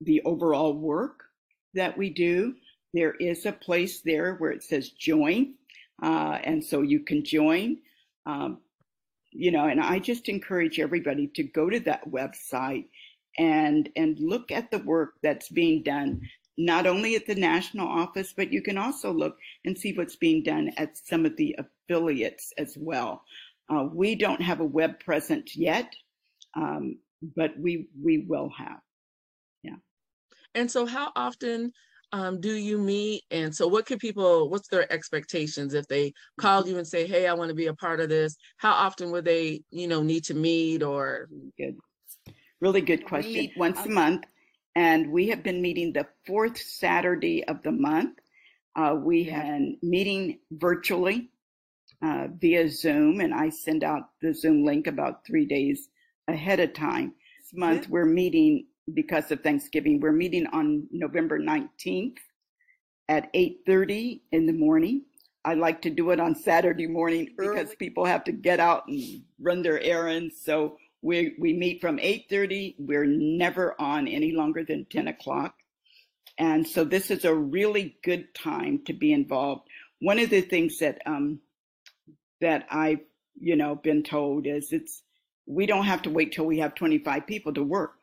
the 0.00 0.22
overall 0.22 0.72
work 0.72 1.24
that 1.74 1.98
we 1.98 2.10
do. 2.10 2.54
There 2.94 3.14
is 3.14 3.44
a 3.44 3.52
place 3.52 4.00
there 4.00 4.36
where 4.36 4.52
it 4.52 4.62
says 4.62 4.90
join. 4.90 5.54
Uh, 6.02 6.38
and 6.44 6.62
so 6.64 6.82
you 6.82 7.00
can 7.00 7.24
join. 7.24 7.78
Um, 8.24 8.58
you 9.30 9.50
know, 9.50 9.66
and 9.66 9.80
I 9.80 9.98
just 9.98 10.28
encourage 10.28 10.80
everybody 10.80 11.26
to 11.34 11.42
go 11.42 11.68
to 11.68 11.80
that 11.80 12.08
website 12.08 12.86
and 13.36 13.88
and 13.94 14.18
look 14.18 14.50
at 14.50 14.70
the 14.70 14.78
work 14.78 15.14
that's 15.22 15.48
being 15.48 15.82
done 15.82 16.22
not 16.58 16.88
only 16.88 17.14
at 17.14 17.24
the 17.24 17.34
national 17.36 17.86
office, 17.86 18.34
but 18.36 18.52
you 18.52 18.60
can 18.60 18.76
also 18.76 19.12
look 19.12 19.36
and 19.64 19.78
see 19.78 19.92
what's 19.92 20.16
being 20.16 20.42
done 20.42 20.72
at 20.76 20.98
some 20.98 21.24
of 21.24 21.36
the 21.36 21.56
affiliates 21.58 22.52
as 22.58 22.76
well. 22.76 23.22
Uh, 23.70 23.84
we 23.92 24.16
don't 24.16 24.42
have 24.42 24.60
a 24.60 24.64
web 24.64 24.98
presence 24.98 25.56
yet, 25.56 25.94
um, 26.56 26.98
but 27.36 27.52
we 27.58 27.88
we 28.02 28.26
will 28.28 28.50
have. 28.58 28.80
Yeah. 29.62 29.76
And 30.54 30.68
so, 30.70 30.84
how 30.84 31.12
often 31.14 31.72
um, 32.12 32.40
do 32.40 32.54
you 32.54 32.78
meet? 32.78 33.22
And 33.30 33.54
so, 33.54 33.68
what 33.68 33.86
can 33.86 33.98
people? 33.98 34.50
What's 34.50 34.68
their 34.68 34.90
expectations 34.92 35.74
if 35.74 35.86
they 35.86 36.12
call 36.40 36.66
you 36.66 36.78
and 36.78 36.86
say, 36.86 37.06
"Hey, 37.06 37.28
I 37.28 37.34
want 37.34 37.50
to 37.50 37.54
be 37.54 37.66
a 37.66 37.74
part 37.74 38.00
of 38.00 38.08
this"? 38.08 38.36
How 38.56 38.72
often 38.72 39.12
would 39.12 39.24
they, 39.24 39.62
you 39.70 39.86
know, 39.86 40.02
need 40.02 40.24
to 40.24 40.34
meet? 40.34 40.82
Or 40.82 41.28
good, 41.56 41.76
really 42.60 42.80
good 42.80 43.04
question. 43.04 43.32
Meet 43.34 43.52
once 43.56 43.84
a 43.84 43.90
month, 43.90 44.24
and 44.78 45.10
we 45.10 45.26
have 45.26 45.42
been 45.42 45.60
meeting 45.60 45.92
the 45.92 46.06
fourth 46.24 46.56
Saturday 46.56 47.42
of 47.48 47.60
the 47.64 47.72
month. 47.72 48.16
Uh, 48.76 48.94
we 48.96 49.24
have 49.24 49.42
been 49.42 49.76
meeting 49.82 50.38
virtually 50.52 51.30
uh, 52.00 52.28
via 52.40 52.68
Zoom, 52.68 53.20
and 53.20 53.34
I 53.34 53.48
send 53.48 53.82
out 53.82 54.10
the 54.22 54.32
Zoom 54.32 54.64
link 54.64 54.86
about 54.86 55.26
three 55.26 55.46
days 55.46 55.88
ahead 56.28 56.60
of 56.60 56.74
time. 56.74 57.12
This 57.40 57.58
month, 57.58 57.88
we're 57.88 58.04
meeting 58.04 58.66
because 58.94 59.32
of 59.32 59.40
Thanksgiving. 59.40 59.98
We're 59.98 60.12
meeting 60.12 60.46
on 60.52 60.86
November 60.92 61.40
19th 61.40 62.18
at 63.08 63.30
8:30 63.34 64.22
in 64.30 64.46
the 64.46 64.52
morning. 64.52 65.02
I 65.44 65.54
like 65.54 65.82
to 65.82 65.90
do 65.90 66.12
it 66.12 66.20
on 66.20 66.36
Saturday 66.36 66.86
morning 66.86 67.34
because 67.36 67.74
people 67.74 68.04
have 68.04 68.22
to 68.24 68.32
get 68.32 68.60
out 68.60 68.86
and 68.86 69.24
run 69.40 69.62
their 69.62 69.80
errands. 69.80 70.40
So 70.40 70.76
We 71.02 71.34
we 71.38 71.52
meet 71.52 71.80
from 71.80 71.98
8:30. 71.98 72.76
We're 72.78 73.06
never 73.06 73.80
on 73.80 74.08
any 74.08 74.32
longer 74.32 74.64
than 74.64 74.86
10 74.86 75.08
o'clock. 75.08 75.54
And 76.38 76.66
so 76.66 76.84
this 76.84 77.10
is 77.10 77.24
a 77.24 77.34
really 77.34 77.96
good 78.02 78.34
time 78.34 78.82
to 78.86 78.92
be 78.92 79.12
involved. 79.12 79.68
One 80.00 80.18
of 80.18 80.30
the 80.30 80.40
things 80.40 80.78
that 80.78 81.00
um, 81.06 81.40
that 82.40 82.66
I've 82.70 83.00
you 83.40 83.56
know 83.56 83.74
been 83.74 84.02
told 84.02 84.46
is 84.46 84.72
it's 84.72 85.02
we 85.46 85.66
don't 85.66 85.86
have 85.86 86.02
to 86.02 86.10
wait 86.10 86.32
till 86.32 86.44
we 86.44 86.58
have 86.58 86.74
25 86.74 87.26
people 87.26 87.54
to 87.54 87.62
work. 87.62 87.94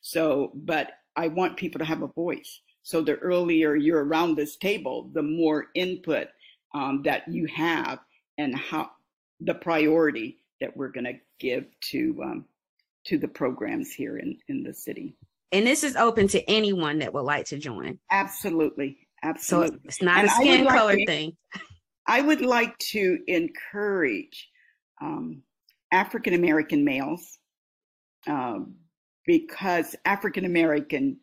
So, 0.00 0.52
but 0.54 0.92
I 1.16 1.28
want 1.28 1.56
people 1.56 1.80
to 1.80 1.84
have 1.84 2.02
a 2.02 2.06
voice. 2.06 2.60
So 2.82 3.02
the 3.02 3.16
earlier 3.16 3.74
you're 3.74 4.04
around 4.04 4.36
this 4.36 4.56
table, 4.56 5.10
the 5.12 5.22
more 5.22 5.66
input 5.74 6.28
um, 6.74 7.02
that 7.04 7.28
you 7.28 7.46
have 7.54 7.98
and 8.38 8.56
how 8.56 8.90
the 9.40 9.54
priority 9.54 10.38
that 10.62 10.76
we're 10.76 10.92
going 10.92 11.04
to 11.04 11.18
give 11.40 11.66
to 11.90 12.20
um, 12.24 12.44
to 13.06 13.18
the 13.18 13.28
programs 13.28 13.92
here 13.92 14.16
in 14.16 14.38
in 14.48 14.62
the 14.62 14.72
city. 14.72 15.16
And 15.50 15.66
this 15.66 15.84
is 15.84 15.96
open 15.96 16.28
to 16.28 16.42
anyone 16.50 17.00
that 17.00 17.12
would 17.12 17.24
like 17.24 17.46
to 17.46 17.58
join. 17.58 17.98
Absolutely, 18.10 18.96
absolutely. 19.22 19.76
So 19.76 19.82
it's 19.84 20.02
not 20.02 20.20
and 20.20 20.28
a 20.28 20.30
skin 20.30 20.66
color 20.66 20.94
like 20.94 21.06
thing. 21.06 21.36
I 22.06 22.20
would 22.20 22.40
like 22.40 22.76
to 22.92 23.18
encourage 23.26 24.48
um, 25.00 25.42
African 25.92 26.34
American 26.34 26.84
males 26.84 27.38
um, 28.26 28.76
because 29.26 29.94
African 30.04 30.44
American 30.44 31.18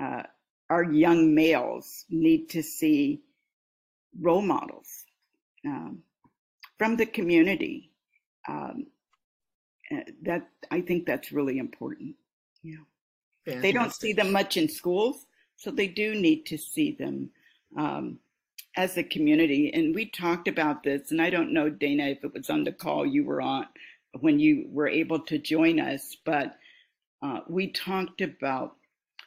uh, 0.00 0.24
our 0.68 0.84
young 0.84 1.34
males 1.34 2.04
need 2.10 2.48
to 2.50 2.62
see 2.62 3.22
role 4.20 4.42
models 4.42 5.04
um, 5.66 6.02
from 6.78 6.96
the 6.96 7.06
community. 7.06 7.89
Um, 8.48 8.86
uh, 9.92 10.00
that 10.22 10.48
I 10.70 10.80
think 10.80 11.06
that's 11.06 11.32
really 11.32 11.58
important. 11.58 12.14
Yeah, 12.62 12.76
Fantastic. 13.44 13.62
they 13.62 13.72
don't 13.72 13.92
see 13.92 14.12
them 14.12 14.32
much 14.32 14.56
in 14.56 14.68
schools, 14.68 15.26
so 15.56 15.70
they 15.70 15.88
do 15.88 16.14
need 16.14 16.46
to 16.46 16.56
see 16.56 16.92
them 16.92 17.30
um, 17.76 18.18
as 18.76 18.96
a 18.96 19.02
community. 19.02 19.72
And 19.74 19.94
we 19.94 20.06
talked 20.06 20.48
about 20.48 20.82
this, 20.82 21.10
and 21.10 21.20
I 21.20 21.30
don't 21.30 21.52
know, 21.52 21.68
Dana, 21.68 22.04
if 22.04 22.24
it 22.24 22.32
was 22.32 22.50
on 22.50 22.64
the 22.64 22.72
call 22.72 23.04
you 23.04 23.24
were 23.24 23.42
on 23.42 23.66
when 24.18 24.38
you 24.38 24.66
were 24.70 24.88
able 24.88 25.20
to 25.20 25.38
join 25.38 25.78
us, 25.78 26.16
but 26.24 26.56
uh, 27.22 27.40
we 27.48 27.68
talked 27.68 28.20
about 28.20 28.76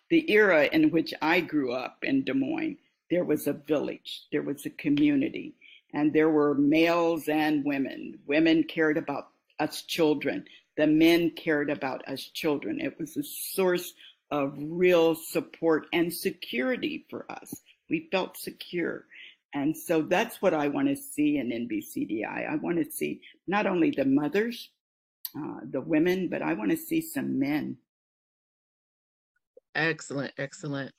the 0.10 0.30
era 0.32 0.66
in 0.66 0.92
which 0.92 1.14
I 1.22 1.40
grew 1.40 1.72
up 1.72 2.00
in 2.04 2.24
Des 2.24 2.34
Moines. 2.34 2.78
There 3.10 3.24
was 3.24 3.48
a 3.48 3.54
village, 3.54 4.24
there 4.32 4.42
was 4.42 4.66
a 4.66 4.72
community, 4.72 5.56
and 5.94 6.12
there 6.12 6.30
were 6.30 6.56
males 6.56 7.28
and 7.28 7.64
women. 7.64 8.20
Women 8.26 8.64
cared 8.64 8.98
about 8.98 9.28
us 9.60 9.84
children, 9.84 10.46
the 10.78 10.88
men 10.88 11.32
cared 11.32 11.70
about 11.70 12.08
us 12.08 12.22
children. 12.34 12.80
It 12.82 13.00
was 13.00 13.16
a 13.16 13.24
source 13.24 13.94
of 14.32 14.56
real 14.58 15.14
support 15.14 15.86
and 15.94 16.12
security 16.12 17.06
for 17.10 17.32
us. 17.32 17.54
We 17.90 18.10
felt 18.12 18.38
secure. 18.38 19.06
And 19.54 19.78
so 19.78 20.02
that's 20.02 20.42
what 20.42 20.56
I 20.56 20.68
want 20.68 20.88
to 20.88 20.96
see 20.96 21.38
in 21.38 21.50
NBCDI. 21.50 22.50
I 22.50 22.56
want 22.56 22.84
to 22.84 22.92
see 22.92 23.22
not 23.46 23.68
only 23.68 23.92
the 23.92 24.06
mothers, 24.06 24.70
uh, 25.38 25.60
the 25.70 25.82
women, 25.82 26.28
but 26.30 26.42
I 26.42 26.54
want 26.54 26.72
to 26.72 26.78
see 26.78 27.02
some 27.02 27.38
men. 27.38 27.78
Excellent, 29.76 30.34
excellent. 30.40 30.92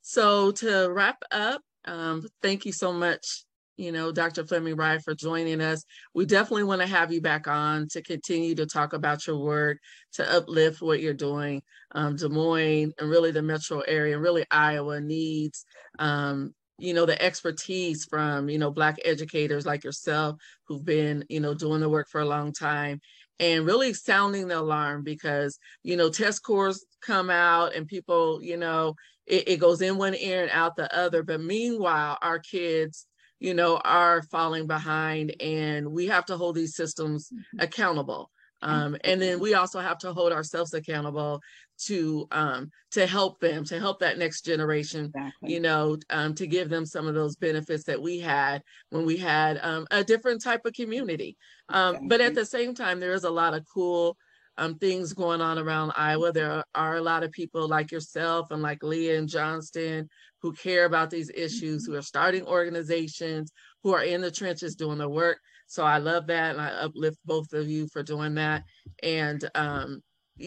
So 0.00 0.52
to 0.52 0.88
wrap 0.90 1.22
up, 1.30 1.60
um, 1.84 2.26
thank 2.42 2.64
you 2.64 2.72
so 2.72 2.92
much, 2.92 3.44
you 3.78 3.92
know, 3.92 4.12
Dr. 4.12 4.44
Fleming 4.44 4.76
Rife 4.76 5.04
for 5.04 5.14
joining 5.14 5.60
us. 5.60 5.84
We 6.12 6.26
definitely 6.26 6.64
want 6.64 6.82
to 6.82 6.86
have 6.86 7.12
you 7.12 7.22
back 7.22 7.48
on 7.48 7.88
to 7.92 8.02
continue 8.02 8.54
to 8.56 8.66
talk 8.66 8.92
about 8.92 9.26
your 9.26 9.38
work, 9.38 9.78
to 10.14 10.30
uplift 10.30 10.82
what 10.82 11.00
you're 11.00 11.14
doing. 11.14 11.62
Um, 11.92 12.16
Des 12.16 12.28
Moines 12.28 12.92
and 12.98 13.08
really 13.08 13.30
the 13.30 13.40
metro 13.40 13.80
area, 13.80 14.18
really 14.18 14.44
Iowa 14.50 15.00
needs 15.00 15.64
um, 15.98 16.52
you 16.78 16.94
know 16.94 17.06
the 17.06 17.20
expertise 17.20 18.04
from 18.04 18.48
you 18.48 18.58
know 18.58 18.70
black 18.70 18.98
educators 19.04 19.66
like 19.66 19.84
yourself 19.84 20.36
who've 20.66 20.84
been 20.84 21.24
you 21.28 21.40
know 21.40 21.54
doing 21.54 21.80
the 21.80 21.88
work 21.88 22.08
for 22.08 22.20
a 22.20 22.26
long 22.26 22.52
time 22.52 23.00
and 23.40 23.66
really 23.66 23.92
sounding 23.92 24.48
the 24.48 24.58
alarm 24.58 25.02
because 25.02 25.58
you 25.82 25.96
know 25.96 26.08
test 26.08 26.38
scores 26.38 26.84
come 27.02 27.30
out 27.30 27.74
and 27.74 27.88
people 27.88 28.40
you 28.42 28.56
know 28.56 28.94
it, 29.26 29.48
it 29.48 29.56
goes 29.56 29.82
in 29.82 29.98
one 29.98 30.14
ear 30.14 30.42
and 30.42 30.52
out 30.52 30.76
the 30.76 30.94
other 30.96 31.22
but 31.24 31.40
meanwhile 31.40 32.16
our 32.22 32.38
kids 32.38 33.06
you 33.40 33.54
know 33.54 33.76
are 33.78 34.22
falling 34.22 34.66
behind 34.66 35.34
and 35.40 35.90
we 35.90 36.06
have 36.06 36.24
to 36.26 36.36
hold 36.36 36.54
these 36.54 36.74
systems 36.74 37.30
mm-hmm. 37.30 37.60
accountable 37.60 38.30
um, 38.60 38.96
and 39.04 39.22
then 39.22 39.38
we 39.38 39.54
also 39.54 39.78
have 39.78 39.98
to 39.98 40.12
hold 40.12 40.32
ourselves 40.32 40.74
accountable 40.74 41.40
to 41.78 42.26
um, 42.32 42.70
to 42.90 43.06
help 43.06 43.38
them 43.40 43.64
to 43.64 43.78
help 43.78 44.00
that 44.00 44.18
next 44.18 44.44
generation 44.44 45.06
exactly. 45.06 45.52
you 45.52 45.60
know 45.60 45.96
um, 46.10 46.34
to 46.34 46.46
give 46.46 46.68
them 46.68 46.84
some 46.84 47.06
of 47.06 47.14
those 47.14 47.36
benefits 47.36 47.84
that 47.84 48.00
we 48.00 48.18
had 48.18 48.62
when 48.90 49.06
we 49.06 49.16
had 49.16 49.58
um, 49.62 49.86
a 49.90 50.02
different 50.02 50.42
type 50.42 50.64
of 50.64 50.72
community 50.72 51.36
exactly. 51.68 51.98
Um, 51.98 52.08
but 52.08 52.20
at 52.20 52.34
the 52.34 52.44
same 52.44 52.74
time 52.74 52.98
there 52.98 53.12
is 53.12 53.24
a 53.24 53.30
lot 53.30 53.54
of 53.54 53.64
cool 53.72 54.16
um, 54.58 54.74
things 54.76 55.12
going 55.12 55.40
on 55.40 55.58
around 55.58 55.92
iowa 55.96 56.32
there 56.32 56.62
are 56.74 56.96
a 56.96 57.02
lot 57.02 57.22
of 57.22 57.32
people 57.32 57.66
like 57.66 57.90
yourself 57.90 58.50
and 58.50 58.62
like 58.62 58.82
leah 58.82 59.18
and 59.18 59.28
johnston 59.28 60.08
who 60.42 60.52
care 60.52 60.84
about 60.84 61.10
these 61.10 61.30
issues 61.34 61.84
mm-hmm. 61.84 61.92
who 61.92 61.98
are 61.98 62.02
starting 62.02 62.44
organizations 62.46 63.52
who 63.82 63.94
are 63.94 64.02
in 64.02 64.20
the 64.20 64.30
trenches 64.30 64.74
doing 64.74 64.98
the 64.98 65.08
work 65.08 65.38
so 65.68 65.84
I 65.84 65.98
love 65.98 66.26
that. 66.28 66.52
And 66.52 66.60
I 66.60 66.68
uplift 66.68 67.18
both 67.24 67.52
of 67.52 67.68
you 67.68 67.86
for 67.88 68.02
doing 68.02 68.34
that. 68.34 68.64
And 69.02 69.48
um, 69.54 70.00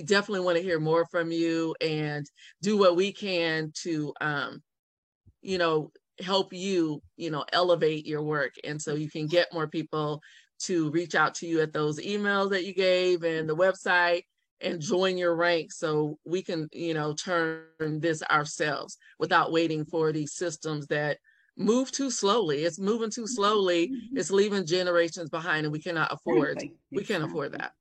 definitely 0.06 0.42
want 0.42 0.58
to 0.58 0.64
hear 0.64 0.80
more 0.80 1.06
from 1.06 1.32
you 1.32 1.76
and 1.80 2.26
do 2.62 2.78
what 2.78 2.96
we 2.96 3.14
can 3.14 3.72
to, 3.84 4.14
um, 4.20 4.62
you 5.42 5.60
know, 5.60 5.92
help 6.20 6.54
you, 6.54 7.02
you 7.18 7.30
know, 7.30 7.46
elevate 7.54 8.06
your 8.06 8.24
work. 8.24 8.56
And 8.64 8.82
so 8.82 8.96
you 8.96 9.10
can 9.10 9.28
get 9.28 9.54
more 9.54 9.68
people 9.68 10.22
to 10.66 10.90
reach 10.92 11.16
out 11.16 11.36
to 11.36 11.48
you 11.48 11.62
at 11.62 11.74
those 11.74 12.00
emails 12.00 12.52
that 12.52 12.66
you 12.66 12.74
gave 12.74 13.24
and 13.24 13.48
the 13.48 13.56
website 13.56 14.24
and 14.62 14.80
join 14.80 15.18
your 15.18 15.36
ranks 15.36 15.80
so 15.80 16.18
we 16.26 16.42
can 16.42 16.68
you 16.72 16.94
know 16.94 17.14
turn 17.14 17.66
this 17.80 18.22
ourselves 18.24 18.98
without 19.20 19.52
waiting 19.52 19.86
for 19.86 20.12
these 20.12 20.34
systems 20.34 20.88
that 20.88 21.18
move 21.58 21.92
too 21.92 22.10
slowly. 22.10 22.64
It's 22.64 22.80
moving 22.80 23.10
too 23.10 23.28
slowly. 23.28 23.88
Mm-hmm. 23.88 24.18
It's 24.18 24.32
leaving 24.32 24.66
generations 24.66 25.30
behind, 25.30 25.66
and 25.66 25.74
we 25.74 25.82
cannot 25.82 26.12
afford. 26.12 26.58
Exactly. 26.58 26.78
We 26.92 27.04
can't 27.04 27.24
afford 27.24 27.54
that. 27.54 27.72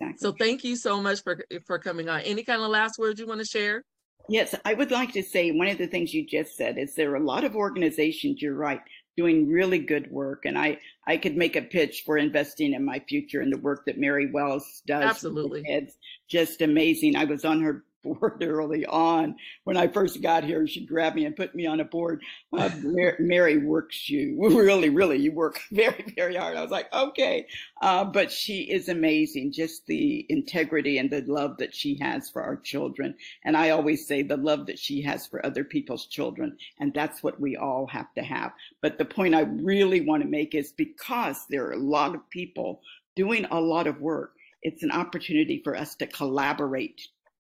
Exactly. 0.00 0.18
So 0.18 0.32
thank 0.32 0.64
you 0.64 0.76
so 0.76 1.00
much 1.00 1.22
for 1.22 1.44
for 1.66 1.78
coming 1.78 2.08
on. 2.08 2.20
Any 2.20 2.42
kind 2.42 2.62
of 2.62 2.68
last 2.68 2.98
words 2.98 3.18
you 3.18 3.26
want 3.26 3.40
to 3.40 3.46
share? 3.46 3.84
Yes, 4.28 4.54
I 4.64 4.74
would 4.74 4.90
like 4.90 5.12
to 5.14 5.22
say 5.22 5.52
one 5.52 5.68
of 5.68 5.78
the 5.78 5.86
things 5.86 6.12
you 6.12 6.26
just 6.26 6.54
said 6.54 6.76
is 6.76 6.94
there 6.94 7.10
are 7.12 7.16
a 7.16 7.24
lot 7.24 7.44
of 7.44 7.56
organizations. 7.56 8.42
You're 8.42 8.54
right, 8.54 8.80
doing 9.18 9.48
really 9.48 9.80
good 9.80 10.08
work, 10.12 10.44
and 10.44 10.56
I 10.56 10.78
I 11.04 11.16
could 11.16 11.36
make 11.36 11.56
a 11.56 11.62
pitch 11.62 12.04
for 12.06 12.16
investing 12.16 12.72
in 12.72 12.84
my 12.84 13.00
future 13.00 13.40
and 13.40 13.52
the 13.52 13.58
work 13.58 13.84
that 13.86 13.98
Mary 13.98 14.30
Wells 14.30 14.80
does. 14.86 15.02
Absolutely, 15.02 15.64
it's 15.66 15.96
just 16.28 16.62
amazing. 16.62 17.16
I 17.16 17.24
was 17.24 17.44
on 17.44 17.60
her 17.60 17.82
board 18.14 18.42
early 18.42 18.86
on. 18.86 19.36
When 19.64 19.76
I 19.76 19.88
first 19.88 20.22
got 20.22 20.44
here, 20.44 20.66
she 20.66 20.86
grabbed 20.86 21.16
me 21.16 21.24
and 21.24 21.36
put 21.36 21.54
me 21.54 21.66
on 21.66 21.80
a 21.80 21.84
board. 21.84 22.22
Uh, 22.52 22.70
Mary, 23.18 23.58
works 23.58 24.08
you 24.08 24.36
really, 24.48 24.88
really, 24.88 25.18
you 25.18 25.32
work 25.32 25.60
very, 25.72 26.12
very 26.16 26.36
hard. 26.36 26.56
I 26.56 26.62
was 26.62 26.70
like, 26.70 26.92
okay. 26.92 27.46
Uh, 27.80 28.04
but 28.04 28.32
she 28.32 28.62
is 28.62 28.88
amazing, 28.88 29.52
just 29.52 29.86
the 29.86 30.26
integrity 30.28 30.98
and 30.98 31.10
the 31.10 31.22
love 31.26 31.58
that 31.58 31.74
she 31.74 31.98
has 32.00 32.30
for 32.30 32.42
our 32.42 32.56
children. 32.56 33.14
And 33.44 33.56
I 33.56 33.70
always 33.70 34.06
say 34.06 34.22
the 34.22 34.36
love 34.36 34.66
that 34.66 34.78
she 34.78 35.02
has 35.02 35.26
for 35.26 35.44
other 35.44 35.64
people's 35.64 36.06
children. 36.06 36.56
And 36.80 36.92
that's 36.94 37.22
what 37.22 37.40
we 37.40 37.56
all 37.56 37.86
have 37.88 38.12
to 38.14 38.22
have. 38.22 38.52
But 38.82 38.98
the 38.98 39.04
point 39.04 39.34
I 39.34 39.42
really 39.42 40.00
want 40.00 40.22
to 40.22 40.28
make 40.28 40.54
is 40.54 40.72
because 40.72 41.44
there 41.48 41.66
are 41.66 41.72
a 41.72 41.78
lot 41.78 42.14
of 42.14 42.28
people 42.30 42.80
doing 43.16 43.46
a 43.50 43.60
lot 43.60 43.88
of 43.88 44.00
work, 44.00 44.34
it's 44.62 44.82
an 44.82 44.90
opportunity 44.90 45.60
for 45.62 45.76
us 45.76 45.94
to 45.96 46.06
collaborate 46.06 47.00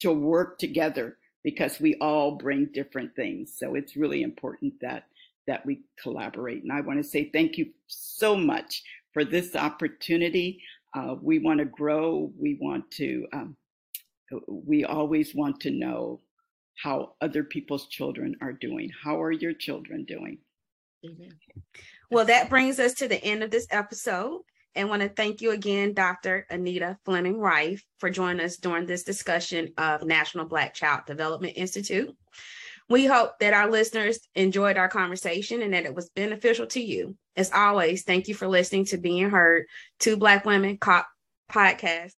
to 0.04 0.12
work 0.12 0.60
together 0.60 1.18
because 1.44 1.80
we 1.80 1.96
all 1.96 2.32
bring 2.32 2.70
different 2.74 3.16
things. 3.16 3.54
So 3.58 3.76
it's 3.76 3.96
really 3.96 4.22
important 4.22 4.74
that 4.82 5.06
that 5.48 5.66
we 5.66 5.82
collaborate. 6.02 6.64
And 6.64 6.72
I 6.72 6.82
want 6.82 7.04
to 7.04 7.10
say 7.10 7.30
thank 7.34 7.58
you 7.58 7.68
so 7.88 8.36
much 8.36 8.82
for 9.14 9.26
this 9.26 9.56
opportunity. 9.56 10.62
Uh, 10.96 11.16
we 11.22 11.40
want 11.40 11.60
to 11.60 11.66
grow. 11.66 12.32
We 12.38 12.58
want 12.62 12.90
to. 12.92 13.28
Um, 13.34 13.58
we 14.48 14.84
always 14.84 15.36
want 15.36 15.60
to 15.62 15.72
know 15.72 16.22
how 16.82 17.14
other 17.22 17.44
people's 17.44 17.88
children 17.88 18.36
are 18.42 18.54
doing. 18.54 18.90
How 19.04 19.22
are 19.22 19.32
your 19.32 19.54
children 19.54 20.06
doing? 20.06 20.40
Well, 22.10 22.26
that 22.26 22.50
brings 22.50 22.80
us 22.80 22.94
to 22.96 23.08
the 23.08 23.24
end 23.24 23.44
of 23.44 23.52
this 23.52 23.68
episode 23.70 24.42
and 24.76 24.90
want 24.90 25.02
to 25.02 25.10
thank 25.10 25.42
you 25.42 25.52
again, 25.52 25.94
Dr. 25.94 26.46
Anita 26.50 26.98
Fleming 27.06 27.40
Rife, 27.40 27.84
for 28.00 28.10
joining 28.10 28.46
us 28.46 28.58
during 28.58 28.86
this 28.86 29.04
discussion 29.04 29.74
of 29.78 30.04
National 30.04 30.46
Black 30.46 30.74
Child 30.74 31.02
Development 31.06 31.54
Institute. 31.56 32.16
We 32.90 33.06
hope 33.06 33.40
that 33.40 33.54
our 33.54 33.70
listeners 33.70 34.20
enjoyed 34.36 34.78
our 34.78 34.90
conversation 34.90 35.62
and 35.62 35.74
that 35.74 35.86
it 35.86 35.96
was 35.96 36.10
beneficial 36.10 36.68
to 36.68 36.82
you. 36.82 37.16
As 37.36 37.52
always, 37.52 38.04
thank 38.04 38.28
you 38.28 38.36
for 38.36 38.48
listening 38.48 38.86
to 38.86 38.98
Being 38.98 39.30
Heard, 39.30 39.66
Two 40.00 40.18
Black 40.18 40.46
Women 40.46 40.78
Cop 40.78 41.08
podcast. 41.52 42.14